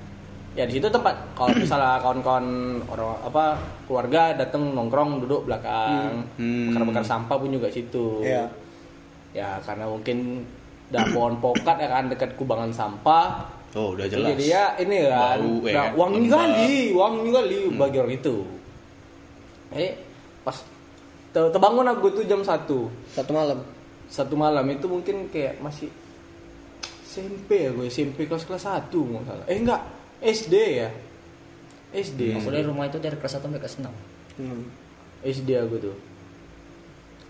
[0.50, 2.46] Ya di situ tempat kalau misalnya kawan-kawan
[2.84, 3.44] orang apa
[3.86, 6.70] keluarga datang nongkrong duduk belakang, Hmm.
[6.70, 8.20] bakar-bakar sampah pun juga situ.
[8.20, 8.50] Iya.
[9.30, 10.42] Ya karena mungkin
[10.88, 13.46] dah pohon pokat ya kan dekat kubangan sampah.
[13.70, 14.34] Oh, udah jelas.
[14.34, 15.90] Jadi ya ini kan, Bau, ya nah, kan?
[15.94, 16.34] wangi Lembab.
[16.36, 18.36] kali, wangi kali bagi orang itu.
[19.72, 19.94] Eh
[20.40, 20.56] pas
[21.30, 22.66] te- terbangun aku tuh jam 1
[23.08, 23.60] Satu malam.
[24.06, 25.86] satu malam itu mungkin kayak masih
[27.04, 29.82] SMP ya gue SMP kelas kelas satu nggak salah eh enggak
[30.20, 30.90] SD ya
[31.92, 33.86] SD Aku dari rumah itu dari kelas 1 sampai kelas 6.
[34.36, 34.62] Hmm.
[35.20, 35.96] SD aku tuh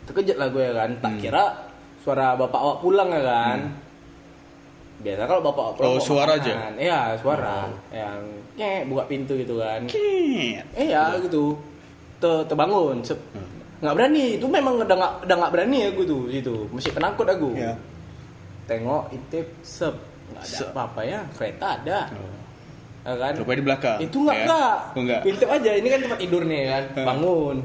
[0.03, 1.03] terkejut lah gue ya kan Hmm.
[1.03, 1.45] tak kira
[2.01, 3.59] suara bapak awak pulang ya kan
[4.99, 6.73] biasa kalau bapak awak pulang Oh, suara makanan.
[6.73, 6.81] aja?
[6.81, 7.57] iya suara
[7.91, 8.21] yang
[8.55, 10.65] kayak buka pintu gitu kan Ket.
[10.75, 11.57] eh ya gitu
[12.21, 13.49] Te- terbangun Hmm.
[13.81, 17.49] nggak berani itu memang udah nggak udah nggak berani aku tuh gitu masih penakut aku
[17.55, 17.73] Ya.
[18.67, 19.97] tengok intip sep
[20.31, 20.69] nggak ada Sep.
[20.71, 22.37] apa-apa ya kereta ada Oh.
[23.03, 23.99] ya kan Rupanya di belakang.
[23.99, 24.45] itu nggak ya?
[24.45, 25.21] nggak Oh, enggak.
[25.25, 27.07] intip aja ini kan tempat tidur nih kan Hmm.
[27.07, 27.57] bangun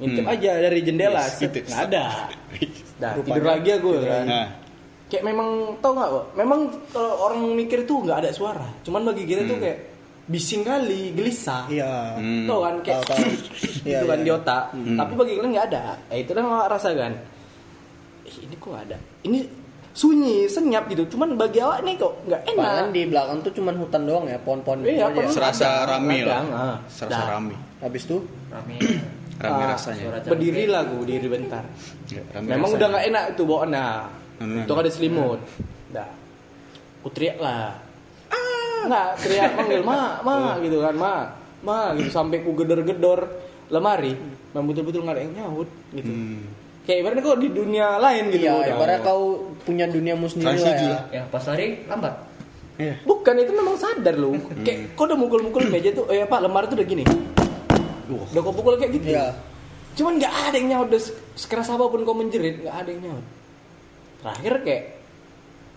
[0.00, 0.34] intip Hmm.
[0.34, 1.62] aja dari jendela Yes, intip.
[1.64, 2.04] nggak ada
[3.00, 4.46] dah tidur lagi aku tidur kan Nah,
[5.06, 9.42] kayak memang tau nggak memang kalau orang mikir tuh nggak ada suara cuman bagi kita
[9.44, 9.64] tuh Hmm.
[9.64, 9.78] kayak
[10.30, 12.14] bising kali gelisah Iya.
[12.14, 12.46] Hmm.
[12.46, 13.18] Tuh kan kayak tahu.
[13.82, 14.24] gitu Iya, kan iya.
[14.24, 14.64] di otak.
[14.70, 14.94] Hmm.
[14.94, 15.82] Tapi bagi kalian nggak ada.
[16.06, 17.12] Eh, itu awak rasakan.
[18.22, 19.42] "Ih, ini kok ada ini
[19.90, 23.74] sunyi senyap gitu cuman bagi awak nih kok nggak enak Padahal di belakang tuh cuman
[23.74, 25.16] hutan doang ya, pohon-pohon gitu Iya, aja.
[25.18, 26.76] pohon- serasa rame lah ah.
[26.86, 28.78] serasa rame Habis tuh Rame.
[29.42, 31.64] rame Ah, rasanya berdiri lah gue berdiri bentar
[32.06, 32.76] Ya, memang rasanya.
[32.76, 34.06] udah nggak enak itu bawaan nah
[34.38, 34.62] Hmm.
[34.62, 35.40] itu ada selimut
[35.90, 36.08] dah
[37.02, 37.74] ku teriak lah ah
[38.82, 41.12] nggak teriak manggil ma ma gitu kan ma
[41.60, 43.20] ma gitu sampai ku gedor-gedor
[43.68, 44.16] lemari
[44.50, 46.42] memang betul-betul nggak ada yang nyaut gitu Hmm.
[46.82, 48.72] kayak ibaratnya kok di dunia lain gitu Iya, udah.
[48.72, 49.22] ibarat kau
[49.60, 50.98] punya duniamu sendiri lah ya.
[51.12, 52.14] Ya pas lari lambat.
[52.74, 52.94] Iya.
[53.02, 56.76] bukan itu memang sadar lu kayak kau udah mukul-mukul meja tuh eh pak lemari tuh
[56.76, 57.04] udah gini
[58.08, 59.36] udah kau pukul kayak gitu Iya.
[59.92, 61.02] cuman nggak ada yang nyaut udah
[61.34, 63.24] sekeras apa pun kau menjerit nggak ada yang nyaut
[64.18, 64.82] terakhir kayak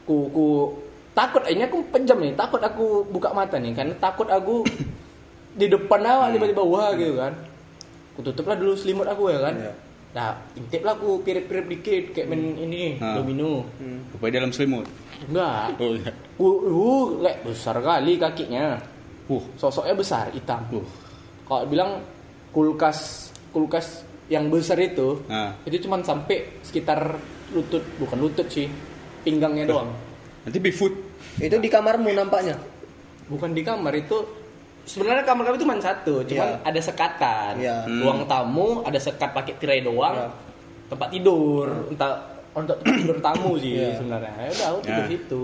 [0.04, 0.46] ku ku
[1.14, 4.66] takut akhirnya aku pejam nih takut aku buka mata nih karena takut aku
[5.60, 7.34] di depan awak tiba-tiba wah gitu kan.
[8.14, 9.56] Ku tutup lah dulu selimut aku ya kan.
[9.58, 9.74] Iya.
[10.14, 13.18] nah intip lah aku pirip-pirip dikit kayak main ini Ah.
[13.18, 13.66] domino.
[14.14, 14.86] Rupanya dalam selimut?
[15.26, 15.74] Enggak.
[15.82, 16.14] Oh iya.
[16.38, 18.78] Uh, uh lek, besar kali kakinya.
[19.26, 19.42] Uh.
[19.58, 20.62] Sosoknya besar hitam.
[20.70, 20.86] Uh.
[21.50, 22.06] Kalau bilang
[22.54, 25.20] kulkas kulkas yang besar itu
[25.66, 27.18] itu cuman sampai sekitar
[27.52, 28.70] lutut bukan lutut sih
[29.22, 29.90] pinggangnya doang
[30.44, 30.94] nanti Bigfoot
[31.36, 32.56] Itu di kamarmu nampaknya.
[33.24, 34.18] bukan di kamar itu
[34.84, 36.60] sebenarnya kamar kami itu cuma satu cuman Iya.
[36.62, 37.76] ada sekatan Iya.
[37.88, 40.28] ruang tamu ada sekat pakai tirai doang Iya.
[40.88, 42.20] tempat tidur entah
[42.54, 43.96] untuk tempat tidur tamu sih Iya.
[43.96, 45.10] sebenarnya ya udah aku tidur Ya.
[45.10, 45.42] situ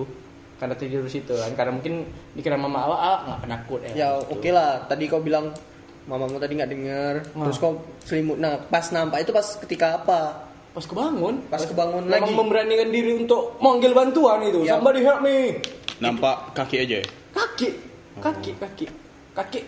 [0.60, 1.94] karena tidur situ kan karena mungkin
[2.36, 4.36] dikira mama awak ah nggak penakut ya Ya gitu.
[4.36, 5.56] oke lah, tadi kau bilang
[6.04, 7.46] mamamu tadi nggak denger, Nah.
[7.46, 8.36] terus kau selimut.
[8.36, 10.49] Nah, pas nampak itu pas ketika apa?
[10.70, 11.36] Pas kebangun.
[11.48, 12.36] Pas kebangun memang lagi.
[12.36, 14.64] memberanikan diri untuk manggil bantuan itu.
[14.64, 14.76] Ya.
[14.76, 15.60] somebody help me
[16.00, 17.06] nampak kaki aja ya?
[17.32, 17.70] Kaki.
[18.18, 18.86] Kaki kaki.
[19.34, 19.60] Kaki.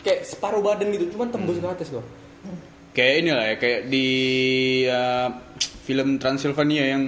[0.00, 1.64] Kayak separuh badan gitu cuman tembus Hmm.
[1.64, 2.04] ke atas kok.
[2.92, 4.06] Kayak ini lah ya kayak di
[4.86, 5.28] uh,
[5.82, 7.02] film Transylvania yang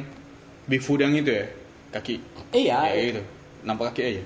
[0.67, 1.47] Bigfoot yang itu ya
[1.93, 2.17] kaki.
[2.51, 2.77] Iya.
[2.83, 3.23] Kayak gitu.
[3.63, 4.23] Nampak kaki aja?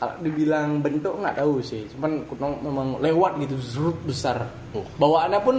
[0.00, 1.84] Kalau dibilang bentuk nggak tahu sih.
[1.92, 2.24] Cuman
[2.56, 3.56] memang lewat gitu
[4.02, 4.80] besar Oh.
[4.96, 5.56] bawaannya pun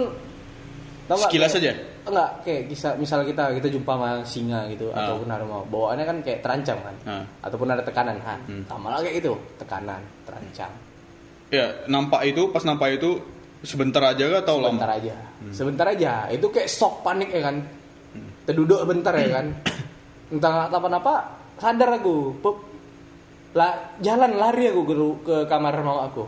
[1.06, 1.72] tau nggak, Sekilas kayak- aja?
[2.02, 5.06] Enggak kayak kisah misal kita kita jumpa sama singa gitu Ah.
[5.06, 6.96] ataupun harimau bawaannya kan kayak terancam kan?
[7.04, 7.22] Ah.
[7.40, 8.62] ataupun ada tekanan ha Hmm.
[8.66, 10.70] sama kayak gitu tekanan terancam.
[11.48, 13.20] Ya nampak itu pas nampak itu
[13.60, 14.98] sebentar aja kah atau sebentar lama?
[14.98, 15.14] aja.
[15.52, 16.12] Sebentar aja.
[16.28, 17.62] Itu kayak shock panik ya kan?
[18.42, 19.46] Terduduk bentar ya kan?
[20.32, 21.14] Entah apa apa
[21.56, 22.56] sadar aku Pup.
[23.52, 23.68] lah
[24.00, 26.24] jalan lari aku ke, ke kamar mama aku.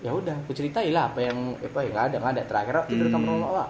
[0.00, 2.42] Ya udah aku ceritain lah apa yang apa ya nggak ada nggak ada.
[2.48, 3.68] Terakhir aku tidur di kamar mama Wak.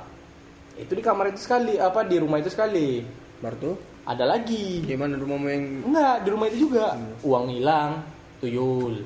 [0.76, 3.00] Itu di kamar itu sekali apa di rumah itu sekali
[3.36, 3.74] Baru tuh,
[4.08, 6.96] ada lagi di mana rumahmu yang Enggak, di rumah itu juga.
[7.20, 8.00] Uang hilang,
[8.40, 9.04] tuyul.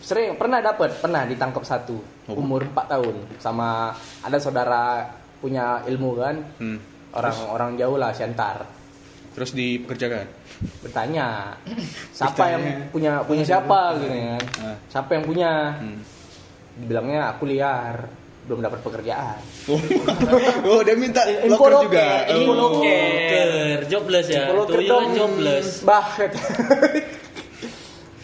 [0.00, 2.00] Sering pernah dapat, pernah ditangkap satu.
[2.32, 2.40] Oh.
[2.40, 3.92] Umur 4 tahun sama
[4.24, 5.04] ada saudara
[5.44, 6.36] punya ilmu kan.
[6.56, 6.78] Hmm.
[7.12, 8.80] Orang-orang jauh lah Siantar.
[9.32, 10.28] terus dipekerjakan
[10.84, 11.56] Bertanya,
[12.16, 14.44] siapa yang punya punya siapa gitu kan.
[14.60, 14.76] Ah.
[14.92, 15.72] Siapa yang punya?
[15.80, 16.00] hmm.
[16.84, 19.38] Dibilangnya aku liar, belum dapat pekerjaan.
[19.70, 19.78] oh.
[20.74, 22.56] oh dia minta Info juga info oh.
[22.58, 23.86] loker.
[23.86, 24.50] Jobless ya.
[24.50, 25.86] Kalau Tuyul kedong, jobless.
[25.86, 26.06] Bah.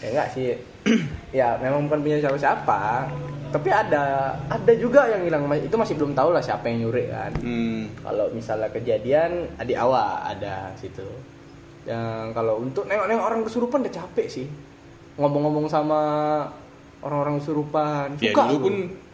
[0.03, 0.59] ya enggak sih.
[1.39, 3.07] ya memang bukan punya siapa-siapa.
[3.49, 7.31] Tapi ada ada juga yang hilang itu masih belum tahu lah siapa yang nyuri kan.
[7.39, 7.89] Hmm.
[8.03, 11.07] Kalau misalnya kejadian adik awak ada situ.
[11.87, 14.47] Yang kalau untuk nengok-nengok orang kesurupan udah capek sih.
[15.15, 16.01] Ngomong-ngomong sama
[17.01, 18.19] orang-orang kesurupan.
[18.19, 19.08] ya dulu aku.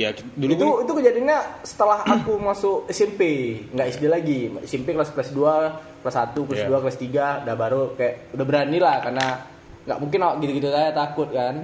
[0.00, 3.20] Ya dulu itu itu kejadiannya setelah aku masuk SMP
[3.68, 4.48] nggak SD lagi.
[4.64, 6.68] SMP kelas kelas 2 kelas 1 kelas Iya.
[6.72, 9.26] 2 kelas 3 udah baru kayak udah berani lah karena
[9.84, 11.54] nggak mungkin awak gitu-gitu saya takut kan?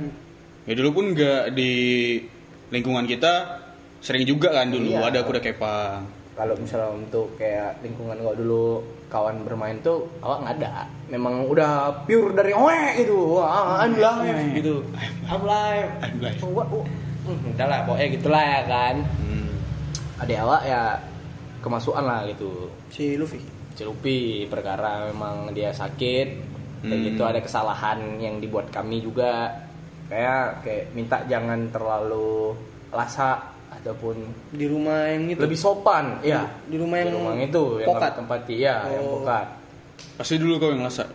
[0.69, 1.73] Ya dulu pun nggak di
[2.69, 3.33] lingkungan kita
[3.99, 4.93] sering juga kan dulu.
[4.93, 5.09] Iya.
[5.09, 6.05] ada kuda kepang
[6.37, 8.67] kalau misalnya untuk kayak lingkungan gua dulu
[9.09, 13.41] kawan bermain tuh awak nggak ada memang udah pure dari oe gitu.
[13.41, 14.85] Wah I'm live gitu.
[15.25, 15.89] I'm live.
[16.05, 16.39] I'm live.
[16.45, 19.49] Oh, what- udah lah pokoknya gitulah ya kan hmm.
[20.23, 20.83] adik awak ya
[21.59, 23.43] kemasukan lah gitu si Luffy.
[23.75, 26.29] Celupi perkara memang dia sakit
[26.81, 27.05] dan Hmm.
[27.05, 29.53] gitu ada kesalahan yang dibuat kami juga
[30.07, 32.55] kayak kayak minta jangan terlalu
[32.89, 34.17] lasak ataupun
[34.49, 35.41] Di rumah yang itu.
[35.41, 38.01] lebih sopan ya di rumah yang rumah itu yang pokat.
[38.01, 39.13] kami tempati ya yang Oh.
[39.21, 39.47] pokat
[40.17, 41.09] pasti dulu kau yang lasak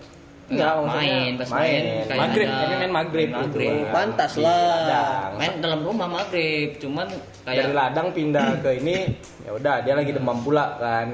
[0.51, 3.47] Enggak, Main, pas main, kayak maghrib ada- kami main maghrib main gitu.
[3.47, 3.73] maghrib.
[3.89, 4.59] Pantas Di lah.
[4.59, 5.31] ladang.
[5.37, 7.07] Main dalam rumah maghrib, cuman
[7.41, 8.95] kayak dari ladang pindah ke ini
[9.41, 11.07] ya udah dia lagi demam pula kan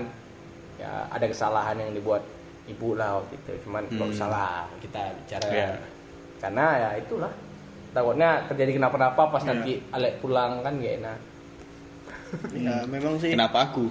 [0.76, 2.22] ya ada kesalahan yang dibuat
[2.66, 4.10] ibu lah waktu itu cuman Hmm.
[4.10, 5.70] usah lah kita bicara Iya.
[6.38, 7.32] karena ya itulah
[7.90, 9.50] takutnya terjadi kenapa-napa pas Iya.
[9.50, 11.20] nanti Alek pulang kan gak enak
[12.54, 13.88] Ya memang sih Kenapa aku?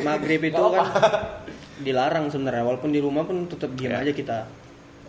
[0.00, 0.88] maghrib itu kan
[1.76, 4.00] dilarang sebenarnya walaupun di rumah pun tetap diam Ya.
[4.00, 4.38] aja kita.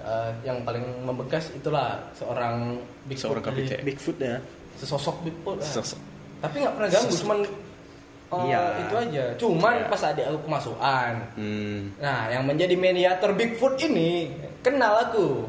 [0.06, 3.44] Eh, yang paling membekas itulah seorang Bigfoot Seorang.
[3.44, 3.72] KPK.
[3.82, 4.38] Bigfoot ya.
[4.76, 5.66] sesosok Bigfoot lah.
[5.66, 5.98] Sosok.
[6.36, 8.62] tapi nggak pernah ganggu cuman eh, Iya.
[8.78, 9.88] itu aja cuman Iya.
[9.88, 11.80] pas adik aku kemasukan Hmm.
[11.98, 14.30] nah yang menjadi mediator Bigfoot ini
[14.62, 15.48] kenal aku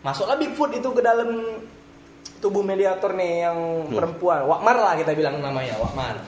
[0.00, 1.28] masuklah Bigfoot itu ke dalam
[2.38, 3.94] tubuh mediator nih yang Loh.
[3.94, 6.18] perempuan Wakmar lah kita bilang namanya Wakmar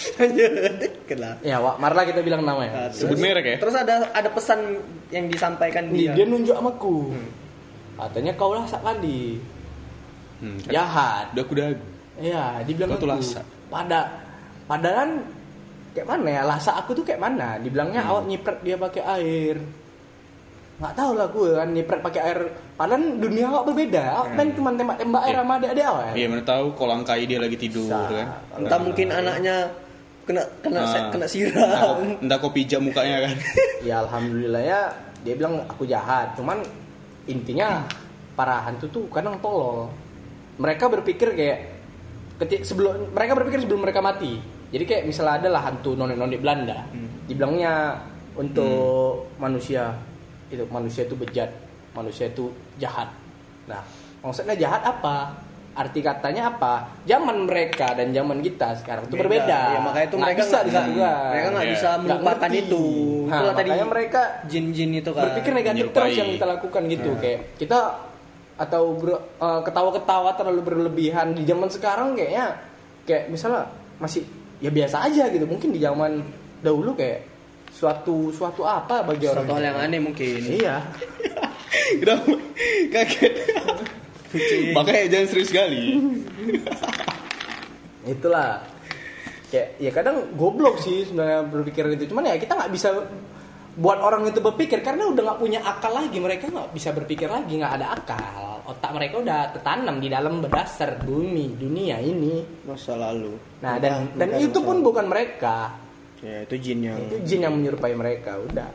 [1.10, 1.38] Kenapa?
[1.40, 3.56] ya Wakmar lah kita bilang Nah, namanya Sebut merek ya?
[3.58, 6.12] Terus ada ada pesan yang disampaikan dia.
[6.12, 7.12] dia nunjuk sama aku
[7.96, 9.36] katanya kau lah sekali
[10.40, 10.56] Hmm.
[10.58, 10.72] kan?
[10.72, 11.84] jahat Udah aku dagu.
[12.16, 13.16] Iya, dibilang Kau tuh aku.
[13.16, 13.40] lasa.
[13.66, 14.00] Pada
[14.64, 15.20] padahal
[15.90, 16.42] kayak mana ya?
[16.42, 17.56] Lasa aku tuh kayak mana?
[17.56, 18.10] Dibilangnya Hmm.
[18.10, 19.56] awak nyipret dia pakai air.
[20.76, 22.38] Nggak tahu lah gue kan nyipret pakai air.
[22.72, 24.00] Padahal dunia awak berbeda.
[24.16, 25.42] Awak main cuma tembak-tembak air Iya.
[25.42, 26.04] sama adik-adik awak.
[26.14, 28.00] Iya, mana tahu kolangkai dia lagi tidur Bisa.
[28.08, 28.26] kan.
[28.56, 29.56] Entah mungkin anaknya
[30.30, 31.10] kena kena Ah.
[31.10, 31.98] kena siram.
[32.22, 33.36] entah kau pijak mukanya kan.
[33.88, 34.80] Ya alhamdulillah ya
[35.20, 36.36] dia bilang aku jahat.
[36.38, 36.62] Cuman
[37.26, 37.82] intinya
[38.36, 39.90] para hantu tuh kadang tolol.
[40.60, 41.58] Mereka berpikir kayak
[42.38, 44.38] ketik sebelum mereka berpikir sebelum mereka mati.
[44.70, 46.86] Jadi kayak misalnya ada lah hantu nonek-nonek Belanda.
[47.26, 47.98] Dibilangnya
[48.36, 49.90] untuk manusia
[50.46, 51.50] itu manusia itu bejat,
[51.90, 53.10] manusia itu jahat.
[53.66, 53.82] Nah,
[54.20, 55.34] maksudnya jahat apa?
[55.80, 56.74] Arti katanya apa?
[57.02, 59.22] Zaman mereka dan zaman kita sekarang itu Beda.
[59.22, 59.58] berbeda.
[59.66, 61.24] Ya, makanya itu Nggak mereka bisa nggak- disatukan.
[61.26, 61.72] Mereka nggak Iya.
[61.72, 62.84] bisa melupakan itu.
[63.24, 65.22] Nah, Itulah tadi mereka jin-jin itu kan.
[65.24, 65.96] berpikir negatif menyerupai.
[66.02, 67.18] terus yang kita lakukan gitu Nah.
[67.18, 67.78] kayak kita
[68.56, 72.60] atau ber- eh, ketawa-ketawa terlalu berlebihan di zaman sekarang kayaknya
[73.02, 73.64] kayak misalnya
[73.96, 74.20] masih
[74.58, 76.20] ya biasa aja gitu mungkin di zaman
[76.60, 77.24] dahulu kayak
[77.70, 80.40] suatu suatu apa bagi orang Suatu hal yang aneh mungkin.
[80.44, 80.84] iya?
[82.92, 83.32] Kaget.
[84.72, 85.98] Makanya jangan serius sekali.
[88.14, 88.62] itulah.
[89.50, 92.06] Kayak ya kadang goblok sih sebenarnya berpikir itu.
[92.14, 92.94] Cuman ya kita nggak bisa
[93.70, 96.18] buat orang itu berpikir karena udah nggak punya akal lagi.
[96.22, 97.58] Mereka nggak bisa berpikir lagi.
[97.58, 98.62] Nggak ada akal.
[98.70, 102.62] Otak mereka udah tertanam di dalam berdasar bumi dunia ini.
[102.62, 103.34] Masa lalu.
[103.58, 104.86] nah Bukan- dan dan bukan itu masa pun lalu.
[104.86, 105.56] bukan mereka.
[106.20, 108.38] Ya itu jin yang itu jin yang menyerupai mereka.
[108.38, 108.70] Udah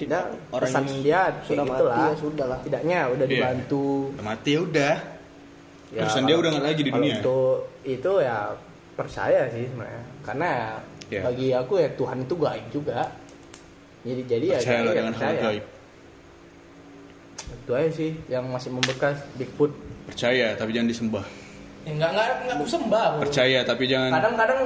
[0.00, 1.98] tidak Orang pesan yang dia sudah kayak mati gitulah.
[2.00, 2.58] ya sudah lah.
[2.60, 3.32] tidaknya udah Iya.
[3.32, 4.94] dibantu Udah mati ya udah.
[5.90, 7.14] Ya, Urusan dia udah nggak lagi di dunia.
[7.14, 8.36] Untuk itu ya
[8.92, 10.04] percaya sih sebenarnya.
[10.20, 10.50] Karena
[11.06, 11.20] Ya.
[11.20, 12.98] bagi aku ya Tuhan itu gaib juga.
[14.00, 15.42] Jadi jadi ya Percayalah jadi ya dengan hal percaya.
[15.44, 15.64] gaib.
[17.52, 19.72] Itu aja sih yang masih membekas Bigfoot.
[20.06, 21.24] Percaya tapi jangan disembah.
[21.80, 23.08] Ya enggak enggak enggak aku sembah.
[23.18, 24.60] Percaya tapi jangan Kadang-kadang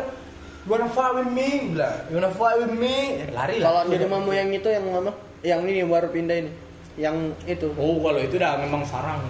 [0.64, 1.96] you wanna fight with me, bilang.
[2.08, 3.84] You wanna fight with me, Eh, lari lah.
[3.84, 5.12] Kalau di rumahmu yang itu yang mana?
[5.40, 6.50] Yang ini baru pindah ini.
[6.96, 9.20] Yang itu Oh, kalau itu dah memang sarang.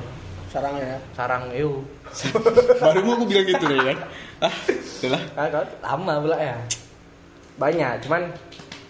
[0.46, 0.98] sarangnya ya.
[1.12, 1.82] Sarang eu.
[2.78, 3.94] baru mau aku bilang gitu deh ya.
[4.38, 4.54] Ah.
[5.34, 6.54] Kan lama pula ya.
[7.56, 8.22] Banyak, cuman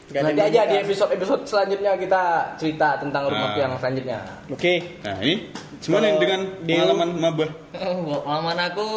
[0.05, 2.23] Gak ada nanti aja di episode-episode selanjutnya kita
[2.61, 3.59] cerita tentang rumah Ah.
[3.59, 4.21] yang selanjutnya.
[4.53, 5.01] Oke.
[5.01, 5.49] Nah, ini
[5.81, 7.51] cuman Kalau yang dengan dia- pengalaman mabah.
[7.81, 8.89] Oh, pengalaman aku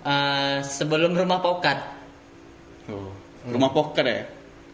[0.00, 1.97] eh, sebelum rumah pokat.
[3.48, 4.20] Oh, rumah poker ya.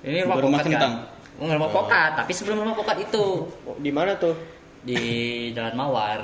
[0.03, 0.95] Ini rumah, rumah pokat kentang.
[0.99, 1.13] Kan?
[1.37, 1.75] Oh, rumah Oh.
[1.77, 3.25] pokat, tapi sebelum rumah pokat itu
[3.65, 4.35] Oh, Di mana tuh?
[4.83, 4.99] di
[5.51, 6.21] Jalan Mawar.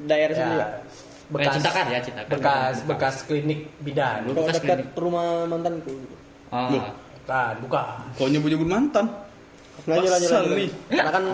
[0.00, 0.68] Daerah sini ya.
[1.28, 4.96] Bekas Cinta Karya, Cinta bekas bekas klinik bidan Kalau Bekas dekat klinik.
[4.96, 5.92] rumah mantanku.
[6.48, 6.70] Oh.
[6.70, 6.88] Loh.
[7.20, 7.84] bukan bukan
[8.16, 9.04] Kau nyebut-nyebut mantan.
[9.84, 10.72] Lanjut lanjut lanjut.
[10.88, 11.24] Karena kan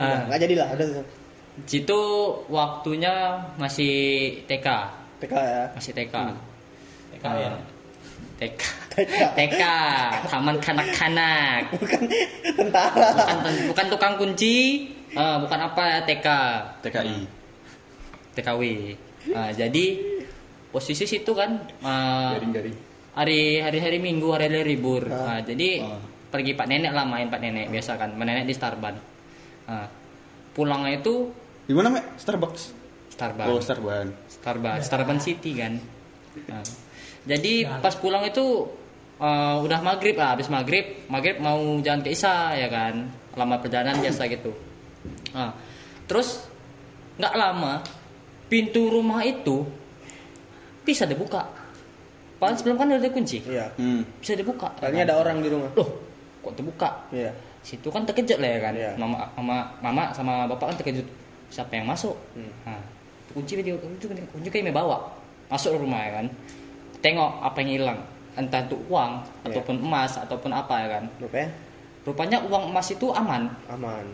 [0.00, 0.26] Ah.
[0.26, 0.68] nggak jadi lah.
[0.74, 0.86] Udah
[1.60, 2.00] Situ
[2.48, 3.14] waktunya
[3.54, 3.94] masih
[4.46, 4.66] TK,
[5.18, 5.62] TK ya.
[5.72, 6.14] masih TK.
[7.12, 7.50] TK ya
[8.38, 8.62] TK.
[9.34, 9.62] TK,
[10.26, 11.70] taman kanak-kanak.
[11.74, 12.02] Bukan
[12.54, 13.06] tentara.
[13.14, 14.56] Bukan bukan tukang kunci,
[15.10, 16.26] eh, bukan apa ya TK.
[16.82, 17.18] TKI.
[18.34, 18.62] TKW.
[19.34, 19.84] Nah, jadi
[20.70, 22.76] posisi situ kan eh, Garing-garing.
[23.14, 25.06] hari hari hari Minggu hari hari libur.
[25.10, 25.34] Ah.
[25.34, 25.98] Nah, jadi Ah.
[26.30, 28.94] pergi Pak Nenek lah main Pak Nenek biasa kan, main Nenek di Starban.
[29.66, 29.86] Nah,
[30.54, 31.34] pulangnya itu
[31.68, 32.16] Di mana, Mek?
[32.16, 32.62] Starbucks.
[33.12, 33.46] Starban.
[33.50, 34.06] Oh, Starban.
[34.30, 35.76] Starban, Starban City kan.
[37.28, 38.64] Jadi pas pulang itu
[39.20, 43.04] eh, udah maghrib lah, habis maghrib, maghrib mau jalan ke Isa ya kan,
[43.36, 44.56] lama perjalanan biasa gitu.
[45.36, 45.52] Nah,
[46.08, 46.48] terus
[47.20, 47.84] nggak lama
[48.48, 49.66] pintu rumah itu
[50.82, 51.44] bisa dibuka.
[52.38, 53.66] Padahal sebelum kan udah ada kunci, Iya.
[53.76, 54.06] Hmm.
[54.22, 54.70] bisa dibuka.
[54.78, 55.08] ya Kayaknya kan?
[55.10, 55.68] ada orang di rumah.
[55.74, 55.88] Loh,
[56.40, 56.90] kok terbuka?
[57.10, 57.34] Iya.
[57.66, 58.72] Situ kan terkejut lah ya kan.
[58.78, 58.90] Iya.
[58.94, 61.04] Mama, mama, mama sama bapak kan terkejut.
[61.50, 62.14] Siapa yang masuk?
[62.38, 62.46] Hmm.
[62.62, 62.78] Nah,
[63.34, 65.02] kunci dia kunci, kunci kayak bawa
[65.50, 66.26] masuk ke rumah ya kan.
[66.98, 67.98] Tengok apa yang hilang.
[68.34, 69.10] Entah itu uang
[69.42, 69.50] Iya.
[69.50, 71.04] ataupun emas ataupun apa ya kan.
[71.18, 71.50] Rupanya
[72.02, 73.50] Rupanya uang emas itu aman.
[73.68, 74.06] aman.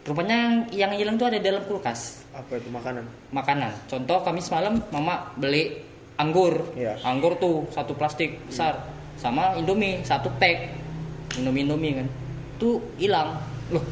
[0.00, 3.04] Rupanya yang yang hilang itu ada di dalam kulkas Apa itu makanan?
[3.30, 3.72] makanan.
[3.86, 5.76] Contoh kami semalam mama beli
[6.16, 6.96] anggur Iya.
[7.00, 8.76] anggur tuh satu plastik besar
[9.16, 10.72] sama indomie satu pack
[11.36, 12.08] indomie indomie kan
[12.56, 13.36] tuh hilang
[13.68, 13.84] loh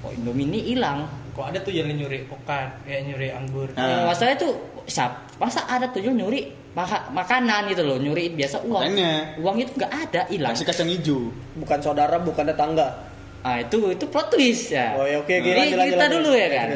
[0.00, 3.68] kok indomie ini hilang Kok ada tuh yang nyuri pokat, kayak nyuri anggur.
[3.76, 3.84] Ah.
[3.84, 4.48] Yang masalah itu
[4.88, 9.12] siap masa ada tuh nyuri maka- makanan gitu loh nyuri biasa uang Makanya.
[9.40, 11.32] uang itu nggak ada hilang Kasih kacang hijau.
[11.56, 12.88] Bukan saudara, bukan tetangga.
[13.40, 16.16] ah itu itu plot twist ya Oh, ya, oke, oke, Jadi lanjut, lanjut, kita lanjut.
[16.18, 16.68] dulu ya kan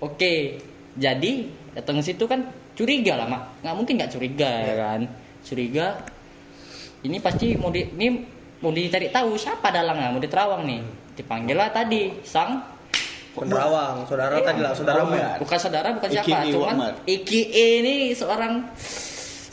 [0.00, 0.34] oke
[0.94, 1.32] jadi
[1.72, 2.40] datang situ kan
[2.74, 5.00] curiga lah mak nggak mungkin nggak curiga ya kan
[5.40, 5.86] curiga
[7.00, 8.18] ini pasti mau di ini
[8.58, 10.80] mau dicari tahu siapa dalangnya mau diterawang nih
[11.14, 12.58] dipanggil lah tadi sang
[13.30, 14.42] Penderawang, saudara Iya.
[14.42, 14.72] tadi lah.
[14.74, 15.38] Wakmar.
[15.38, 16.92] bukan saudara bukan siapa AKA cuman Wakmar.
[17.06, 17.46] IKE
[17.78, 18.54] ini seorang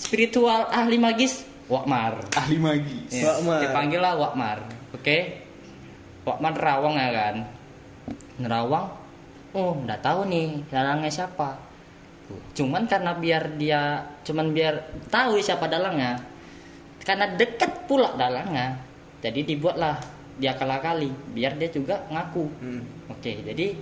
[0.06, 2.22] spiritual ahli magis Wakmar.
[2.38, 3.10] Ahli magis.
[3.10, 3.58] Ya, Wakmar.
[3.66, 4.58] dipanggil lah Wakmar
[4.94, 5.18] oke?
[6.26, 7.36] Wakmar nerawang ya kan?
[8.38, 8.86] Nerawang?
[9.58, 11.58] Oh nggak tahu nih dalangnya siapa?
[12.54, 14.78] Cuman karena biar dia cuman biar
[15.10, 16.22] tahu siapa dalangnya
[17.06, 18.82] karena deket pula dalangnya
[19.22, 19.98] jadi dibuatlah
[20.42, 22.46] dia kala-kali biar dia juga ngaku.
[22.62, 22.82] Hmm.
[23.10, 23.78] oke jadi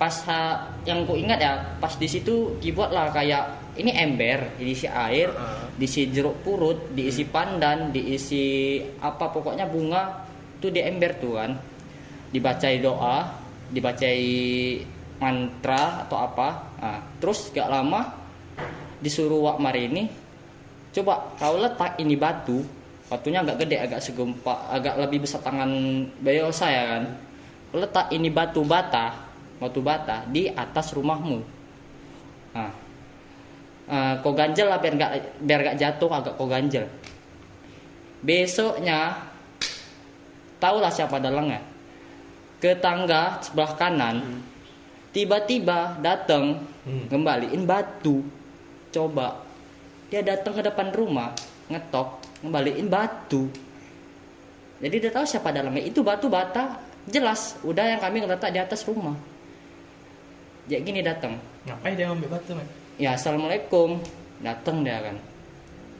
[0.00, 5.30] pas ha- yang ku ingat ya pas di situ dibuatlah kayak ini ember diisi air
[5.34, 5.66] Ah.
[5.74, 10.24] diisi jeruk purut diisi pandan diisi apa pokoknya bunga
[10.62, 11.52] tuh di ember tuh kan.
[12.30, 13.30] Dibacai doa
[13.70, 14.26] dibacai
[15.18, 16.48] mantra atau apa.
[16.82, 18.10] Nah, terus gak lama
[19.00, 20.06] disuruh Wakmar ini
[20.94, 22.62] coba kau letak ini batu.
[23.04, 25.70] Batunya agak gede agak segempa agak lebih besar tangan
[26.22, 27.04] Bayosa ya kan.
[27.74, 29.24] Letak ini batu bata
[29.58, 31.38] batu bata di atas rumahmu.
[32.54, 32.70] Nah,
[33.88, 35.12] eh, kau ganjel lah biar gak
[35.44, 36.86] biar gak jatuh agak kau ganjel.
[38.24, 39.20] Besoknya
[40.60, 41.60] tahulah siapa dalangnya
[42.56, 44.40] ke tangga sebelah kanan
[45.12, 47.08] tiba-tiba datang Hmm.
[47.08, 48.20] ngembaliin batu.
[48.92, 49.40] Coba
[50.12, 51.32] dia datang ke depan rumah
[51.72, 53.48] ngetok ngembaliin batu.
[54.84, 56.76] Jadi dia tahu siapa dalangnya itu batu bata
[57.08, 57.56] jelas.
[57.64, 59.16] Udah yang kami ngeletak di atas rumah.
[60.68, 61.40] Jadi gini datang.
[61.64, 62.68] Ngapain dia ngambil batu, men?
[63.00, 63.98] Ya assalamualaikum.
[64.42, 65.16] Datang dia kan.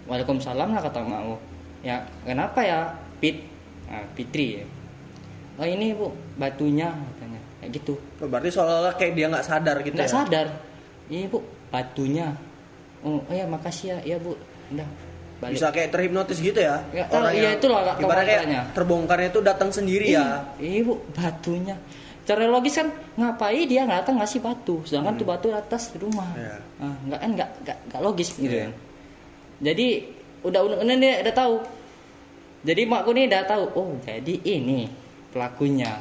[0.05, 1.41] Waalaikumsalam lah kata mau
[1.81, 3.45] ya kenapa ya pit?
[3.89, 4.67] Nah, Fitri ya.
[5.61, 7.41] Oh ini bu batunya katanya.
[7.63, 7.95] Kayak gitu.
[8.21, 10.15] Oh, berarti seolah-olah kayak dia nggak sadar gitu nggak ya.
[10.15, 10.47] sadar.
[11.09, 11.39] Ini bu
[11.71, 12.35] batunya.
[13.05, 13.99] Oh, oh ya makasih ya.
[14.03, 14.35] Iya bu.
[14.73, 14.89] Udah
[15.41, 15.55] balik.
[15.61, 16.81] Bisa kayak terhipnotis gitu ya.
[16.91, 20.43] Tahu, iya, Kak, Ibaratnya kayak terbongkarnya itu datang sendiri ya.
[20.59, 21.77] Ih, Iya bu batunya
[22.25, 24.81] cara logis kan ngapain dia nggak datang ngasih batu?
[24.83, 26.29] Sedangkan tuh batu atas rumah.
[26.33, 26.57] Iya.
[26.81, 28.69] Ah, nggak kan nggak logis gitu Iya.
[28.69, 28.73] kan.
[29.61, 29.87] Jadi
[30.43, 31.55] udah udah ini dia udah tahu.
[32.65, 34.89] Jadi makku nih udah tahu oh jadi ini
[35.31, 36.01] pelakunya.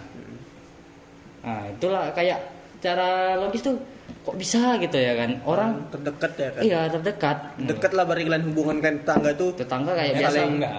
[1.43, 2.39] Nah itulah kayak
[2.79, 3.75] cara logis tuh
[4.23, 5.43] kok bisa gitu ya kan?
[5.43, 6.61] Orang terdekat ya kan.
[6.63, 7.37] iya terdekat.
[7.59, 10.39] Dekat lah bari kalian hubungan kan tetangga itu tetangga kayak Ya, biasa.
[10.41, 10.73] enggak.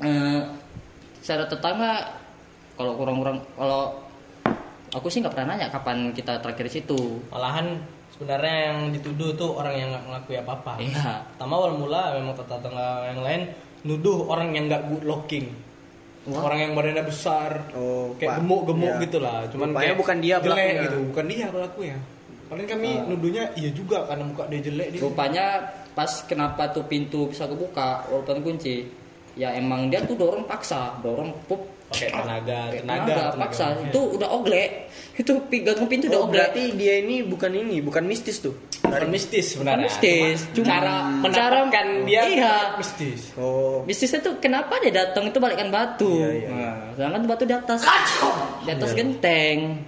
[0.00, 0.40] eh,
[1.20, 1.92] secara tetangga
[2.74, 3.92] kalau kurang-kurang kalau
[4.90, 6.98] aku sih nggak pernah nanya kapan kita terakhir di situ
[7.28, 7.76] Malahan
[8.10, 10.72] sebenarnya yang dituduh tuh orang yang nggak mengakui apa-apa.
[10.78, 13.42] iya Pertama awal mula memang tetangga yang lain
[13.82, 15.46] nuduh orang yang nggak good looking.
[16.22, 16.38] Wah.
[16.46, 19.02] Orang yang badannya besar, Oh, kayak gemuk-gemuk Iya.
[19.02, 19.42] gitu lah.
[19.50, 20.82] Cuman Rupanya kayak bukan dia jelek pelakunya.
[20.86, 21.96] gitu, bukan dia pelakunya.
[22.46, 25.00] Paling kami nuduhnya iya juga karena muka dia jelek dia.
[25.02, 25.44] rupanya
[25.92, 28.86] pas kenapa tuh pintu bisa kebuka walaupun kunci
[29.34, 31.58] ya emang dia tuh dorong paksa dorong pup
[31.92, 33.38] Pakai tenaga, tenaga, tenaga, tenaga.
[33.38, 33.84] paksa Iya.
[33.86, 34.70] itu udah oglek
[35.12, 38.56] itu pegang pintu udah Oh, oglek berarti dia ini bukan ini, bukan mistis tuh.
[38.82, 39.86] Bukan mistis sebenarnya.
[39.86, 43.30] mistis Cuma cara mendapatkan dia iya mistis.
[43.36, 46.08] Oh, Bisnisnya tuh kenapa dia datang itu balikkan batu.
[46.10, 46.48] Iya, iya.
[46.48, 47.80] Nah, sedangkan batu di atas.
[48.62, 49.84] Di atas genteng.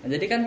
[0.00, 0.40] Nah, jadi kan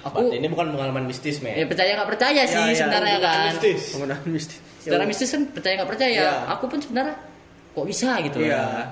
[0.00, 1.52] aku Berarti ini bukan pengalaman mistis, men.
[1.54, 3.46] ya percaya nggak percaya sih iya, sebenarnya Bukan kan.
[3.50, 3.82] Mistis.
[3.90, 4.58] penggunaan mistis.
[4.80, 6.22] Secara Ya, mistis kan percaya nggak percaya.
[6.22, 6.32] Iya.
[6.52, 7.14] Aku pun sebenarnya
[7.70, 8.56] kok bisa gitu Iya.
[8.56, 8.86] lah.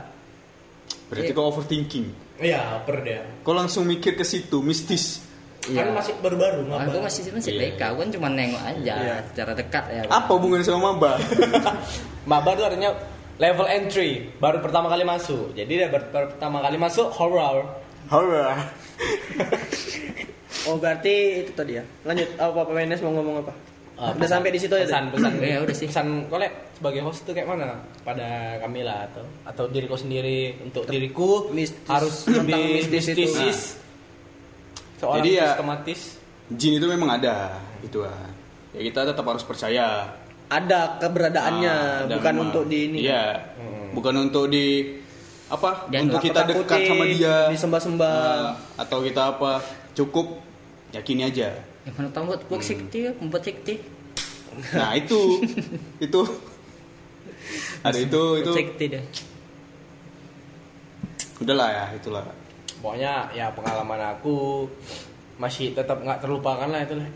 [1.13, 2.07] Berarti kau overthinking.
[2.41, 3.21] Iya, per dia.
[3.45, 5.21] Kau langsung mikir ke situ, mistis.
[5.63, 7.07] Kan masih baru-baru Aku ngapa?
[7.07, 7.61] masih masih Iya.
[7.77, 9.17] PK, aku kan cuma nengok aja Iya.
[9.31, 10.03] secara dekat ya.
[10.09, 11.21] Apa hubungannya sama maba?
[12.31, 12.91] Maba itu artinya
[13.39, 15.55] level entry, baru pertama kali masuk.
[15.55, 17.63] Jadi dia baru, baru pertama kali masuk horror.
[18.11, 18.59] Horror.
[20.67, 21.85] Oh, berarti itu tadi ya.
[22.03, 23.53] Lanjut, apa Pak Menes mau ngomong apa?
[23.93, 24.89] Uh, Udah sampai di situ aja.
[24.89, 25.87] Pesan, pesan, Ya, udah sih.
[25.87, 28.25] Pesan kolek sebagai host itu kayak mana pada
[28.59, 31.87] kami lah atau atau diriku sendiri untuk diriku Mistis.
[31.87, 33.21] harus Tentang lebih mistis itu.
[33.23, 33.59] mistisis.
[34.97, 36.01] Seorang Jadi ya- sistematis.
[36.51, 38.29] Jin itu memang ada, itu kan.
[38.73, 40.09] Ya kita tetap harus percaya.
[40.47, 42.47] Ada keberadaannya, Ah, ada bukan memang.
[42.49, 42.99] untuk di ini.
[43.03, 43.25] Iya.
[43.93, 44.97] Bukan untuk di
[45.47, 45.89] apa?
[45.89, 47.49] Dan untuk kita dekat sama dia.
[47.49, 48.17] disembah-sembah.
[48.19, 49.61] Nah, atau kita apa?
[49.93, 50.41] Cukup
[50.91, 51.57] yakini aja.
[51.83, 53.75] Yang mana tahu buat buat sekti, membuat sekti.
[54.73, 55.43] Nah itu
[56.05, 56.21] itu
[57.81, 59.03] ada itu itu Cek tidak.
[61.39, 62.23] udahlah ya itulah.
[62.79, 64.67] pokoknya ya pengalaman aku
[65.37, 67.07] masih tetap nggak terlupakan lah itu lah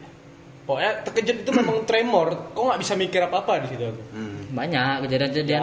[0.64, 4.34] pokoknya terkejut itu memang tremor kok nggak bisa mikir apa apa di situ aku Hmm.
[4.48, 5.62] Banyak kejadian-kejadian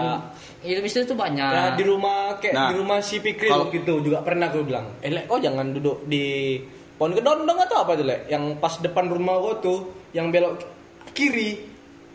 [0.62, 1.44] itu bisa itu banyak.
[1.50, 4.92] ya di rumah kayak Nah, di rumah si Pikri kalau- gitu juga pernah aku bilang
[5.00, 6.60] eh lek kok jangan duduk di
[7.04, 10.64] pohon kedondong atau apa tuh lek yang pas depan rumah gua tuh yang belok
[11.12, 11.60] kiri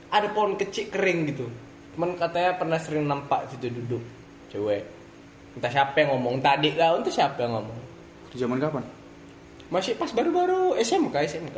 [0.08, 1.44] ada pohon kecil kering gitu.
[1.92, 4.00] Cuman katanya pernah sering nampak situ duduk
[4.48, 4.80] cewek.
[5.52, 7.78] Entah siapa yang ngomong tadi lah entah siapa yang ngomong.
[8.32, 8.84] Di zaman kapan?
[9.68, 11.56] masih pas baru-baru SMK SMK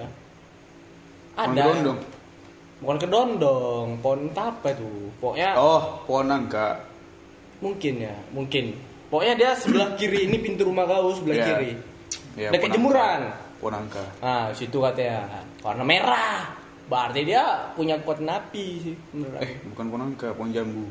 [1.30, 1.62] Pohon ada.
[1.62, 1.98] Kedondong?
[2.82, 6.82] bukan kedondong pohon entah apa tuh pokoknya Oh, pohon nangka.
[7.62, 8.74] mungkin ya mungkin.
[9.06, 11.46] Pokoknya dia sebelah kiri ini pintu rumah kau sebelah Iya.
[11.54, 11.72] kiri
[12.32, 13.58] Ya, dekat jemuran nangka.
[13.58, 14.04] Pohon nangka.
[14.20, 15.26] nah situ katanya
[15.60, 16.48] warna merah
[16.86, 18.96] berarti dia punya kuat napi sih
[19.38, 20.86] Eh, bukan pohon nangka, pohon jambu.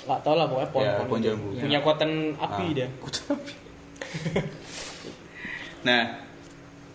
[0.00, 1.26] nggak tahu lah pokoknya pohon, Ya, pohon, itu.
[1.26, 1.48] jambu.
[1.58, 3.52] punya kuatan api Ah, dia kuat api.
[5.86, 6.02] nah,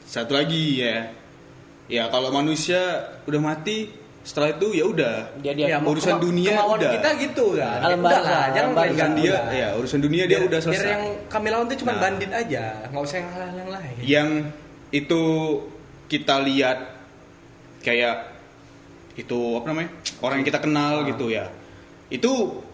[0.04, 1.12] satu lagi ya.
[1.86, 2.80] Ya kalau manusia
[3.24, 3.92] udah mati,
[4.24, 5.16] setelah itu ya udah.
[5.38, 6.92] dia dia Ya, urusan kema- dunia kemauan udah.
[6.92, 8.96] kita gitu kan Alam Udah lah, jangan alam main barzah.
[8.96, 10.88] Urusan dia, ya urusan dunia dia Biar- udah selesai.
[10.90, 12.02] yang kami lawan itu cuma Nah.
[12.02, 14.30] bandit aja nggak usah yang hal yang lain yang
[14.92, 15.22] itu
[16.06, 16.78] kita lihat
[17.80, 18.16] kayak
[19.14, 21.46] itu apa namanya orang yang kita kenal gitu ya
[22.08, 22.32] itu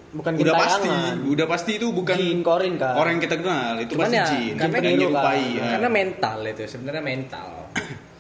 [0.09, 0.89] Bukan udah pasti
[1.23, 2.93] udah pasti itu bukan Jin, korin, kan?
[2.93, 5.53] orang yang kita kenal itu Cuman pasti ya, jin karena menyerupai kan.
[5.55, 5.69] ya.
[5.71, 7.47] karena mental itu sebenarnya mental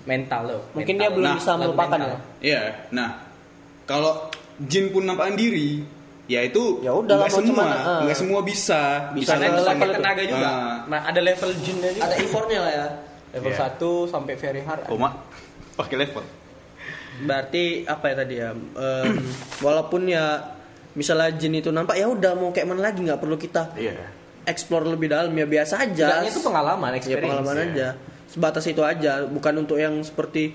[0.01, 1.01] mental loh Mungkin mental.
[1.01, 2.09] dia belum Nah, bisa melupakan mental.
[2.09, 2.17] ya.
[2.41, 3.09] Iya, nah
[3.83, 4.13] kalau
[4.61, 5.81] jin pun nampakan diri
[6.25, 7.99] ya itu Ya udah lah, nggak mau semua cuman, eh.
[8.05, 8.81] nggak semua bisa
[9.11, 9.95] Bisa itu level sampai itu.
[9.95, 10.75] tenaga juga Ah.
[10.85, 12.87] nah ada level jinnya juga Ada effortnya lah ya.
[13.31, 13.59] level Iya.
[13.59, 15.09] 1 sampai very hard koma
[15.79, 16.23] pakai level
[17.19, 18.49] Berarti apa ya tadi ya?
[18.55, 19.15] Em,
[19.65, 20.55] walaupun ya
[20.91, 23.93] misalnya jin itu nampak ya udah mau kayak mana lagi nggak perlu kita iya
[24.41, 26.07] explore lebih dalam ya biasa aja.
[26.09, 27.65] Setidaknya itu pengalaman, Ya experience, pengalaman ya.
[27.67, 27.87] aja.
[28.29, 30.53] Sebatas itu aja, bukan untuk yang seperti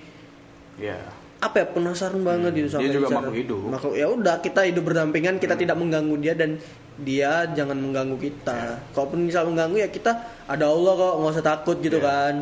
[0.75, 0.99] iya
[1.39, 3.61] apa ya penasaran banget gitu sama dia juga cara- makhluk hidup.
[3.69, 6.57] Makhluk ya udah kita hidup berdampingan, kita tidak mengganggu dia dan
[6.97, 8.81] dia jangan mengganggu kita.
[8.91, 10.13] Kalaupun misal mengganggu ya kita
[10.43, 12.07] ada Allah kok, nggak usah takut gitu Iya.
[12.07, 12.35] kan.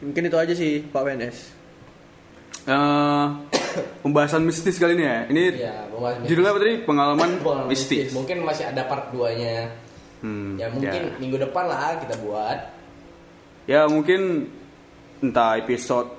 [0.00, 1.38] Mungkin itu aja sih Pak PNS.
[2.62, 3.26] Eh,
[4.00, 6.30] pembahasan mistis kali ini ya ini Iya, pembahasan mistis.
[6.30, 8.10] judulnya apa tadi pengalaman, Pengalaman mistis, mistis.
[8.12, 9.68] mungkin masih ada part 2 nya
[10.18, 11.18] Hmm, ya mungkin ya.
[11.18, 12.58] minggu depan lah kita buat
[13.64, 14.50] ya mungkin
[15.18, 16.10] entah episode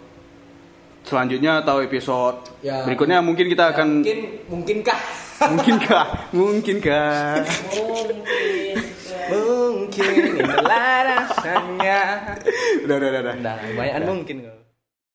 [1.03, 2.87] selanjutnya atau episode Ya.
[2.87, 4.99] berikutnya mungkin kita Ya, akan mungkin mungkinkah
[5.43, 8.07] mungkinkah mungkinkah mungkin
[9.27, 11.99] mungkin inilah rasanya
[12.83, 13.35] udah udah udah, udah.
[13.43, 14.62] nah kebanyakan mungkin kok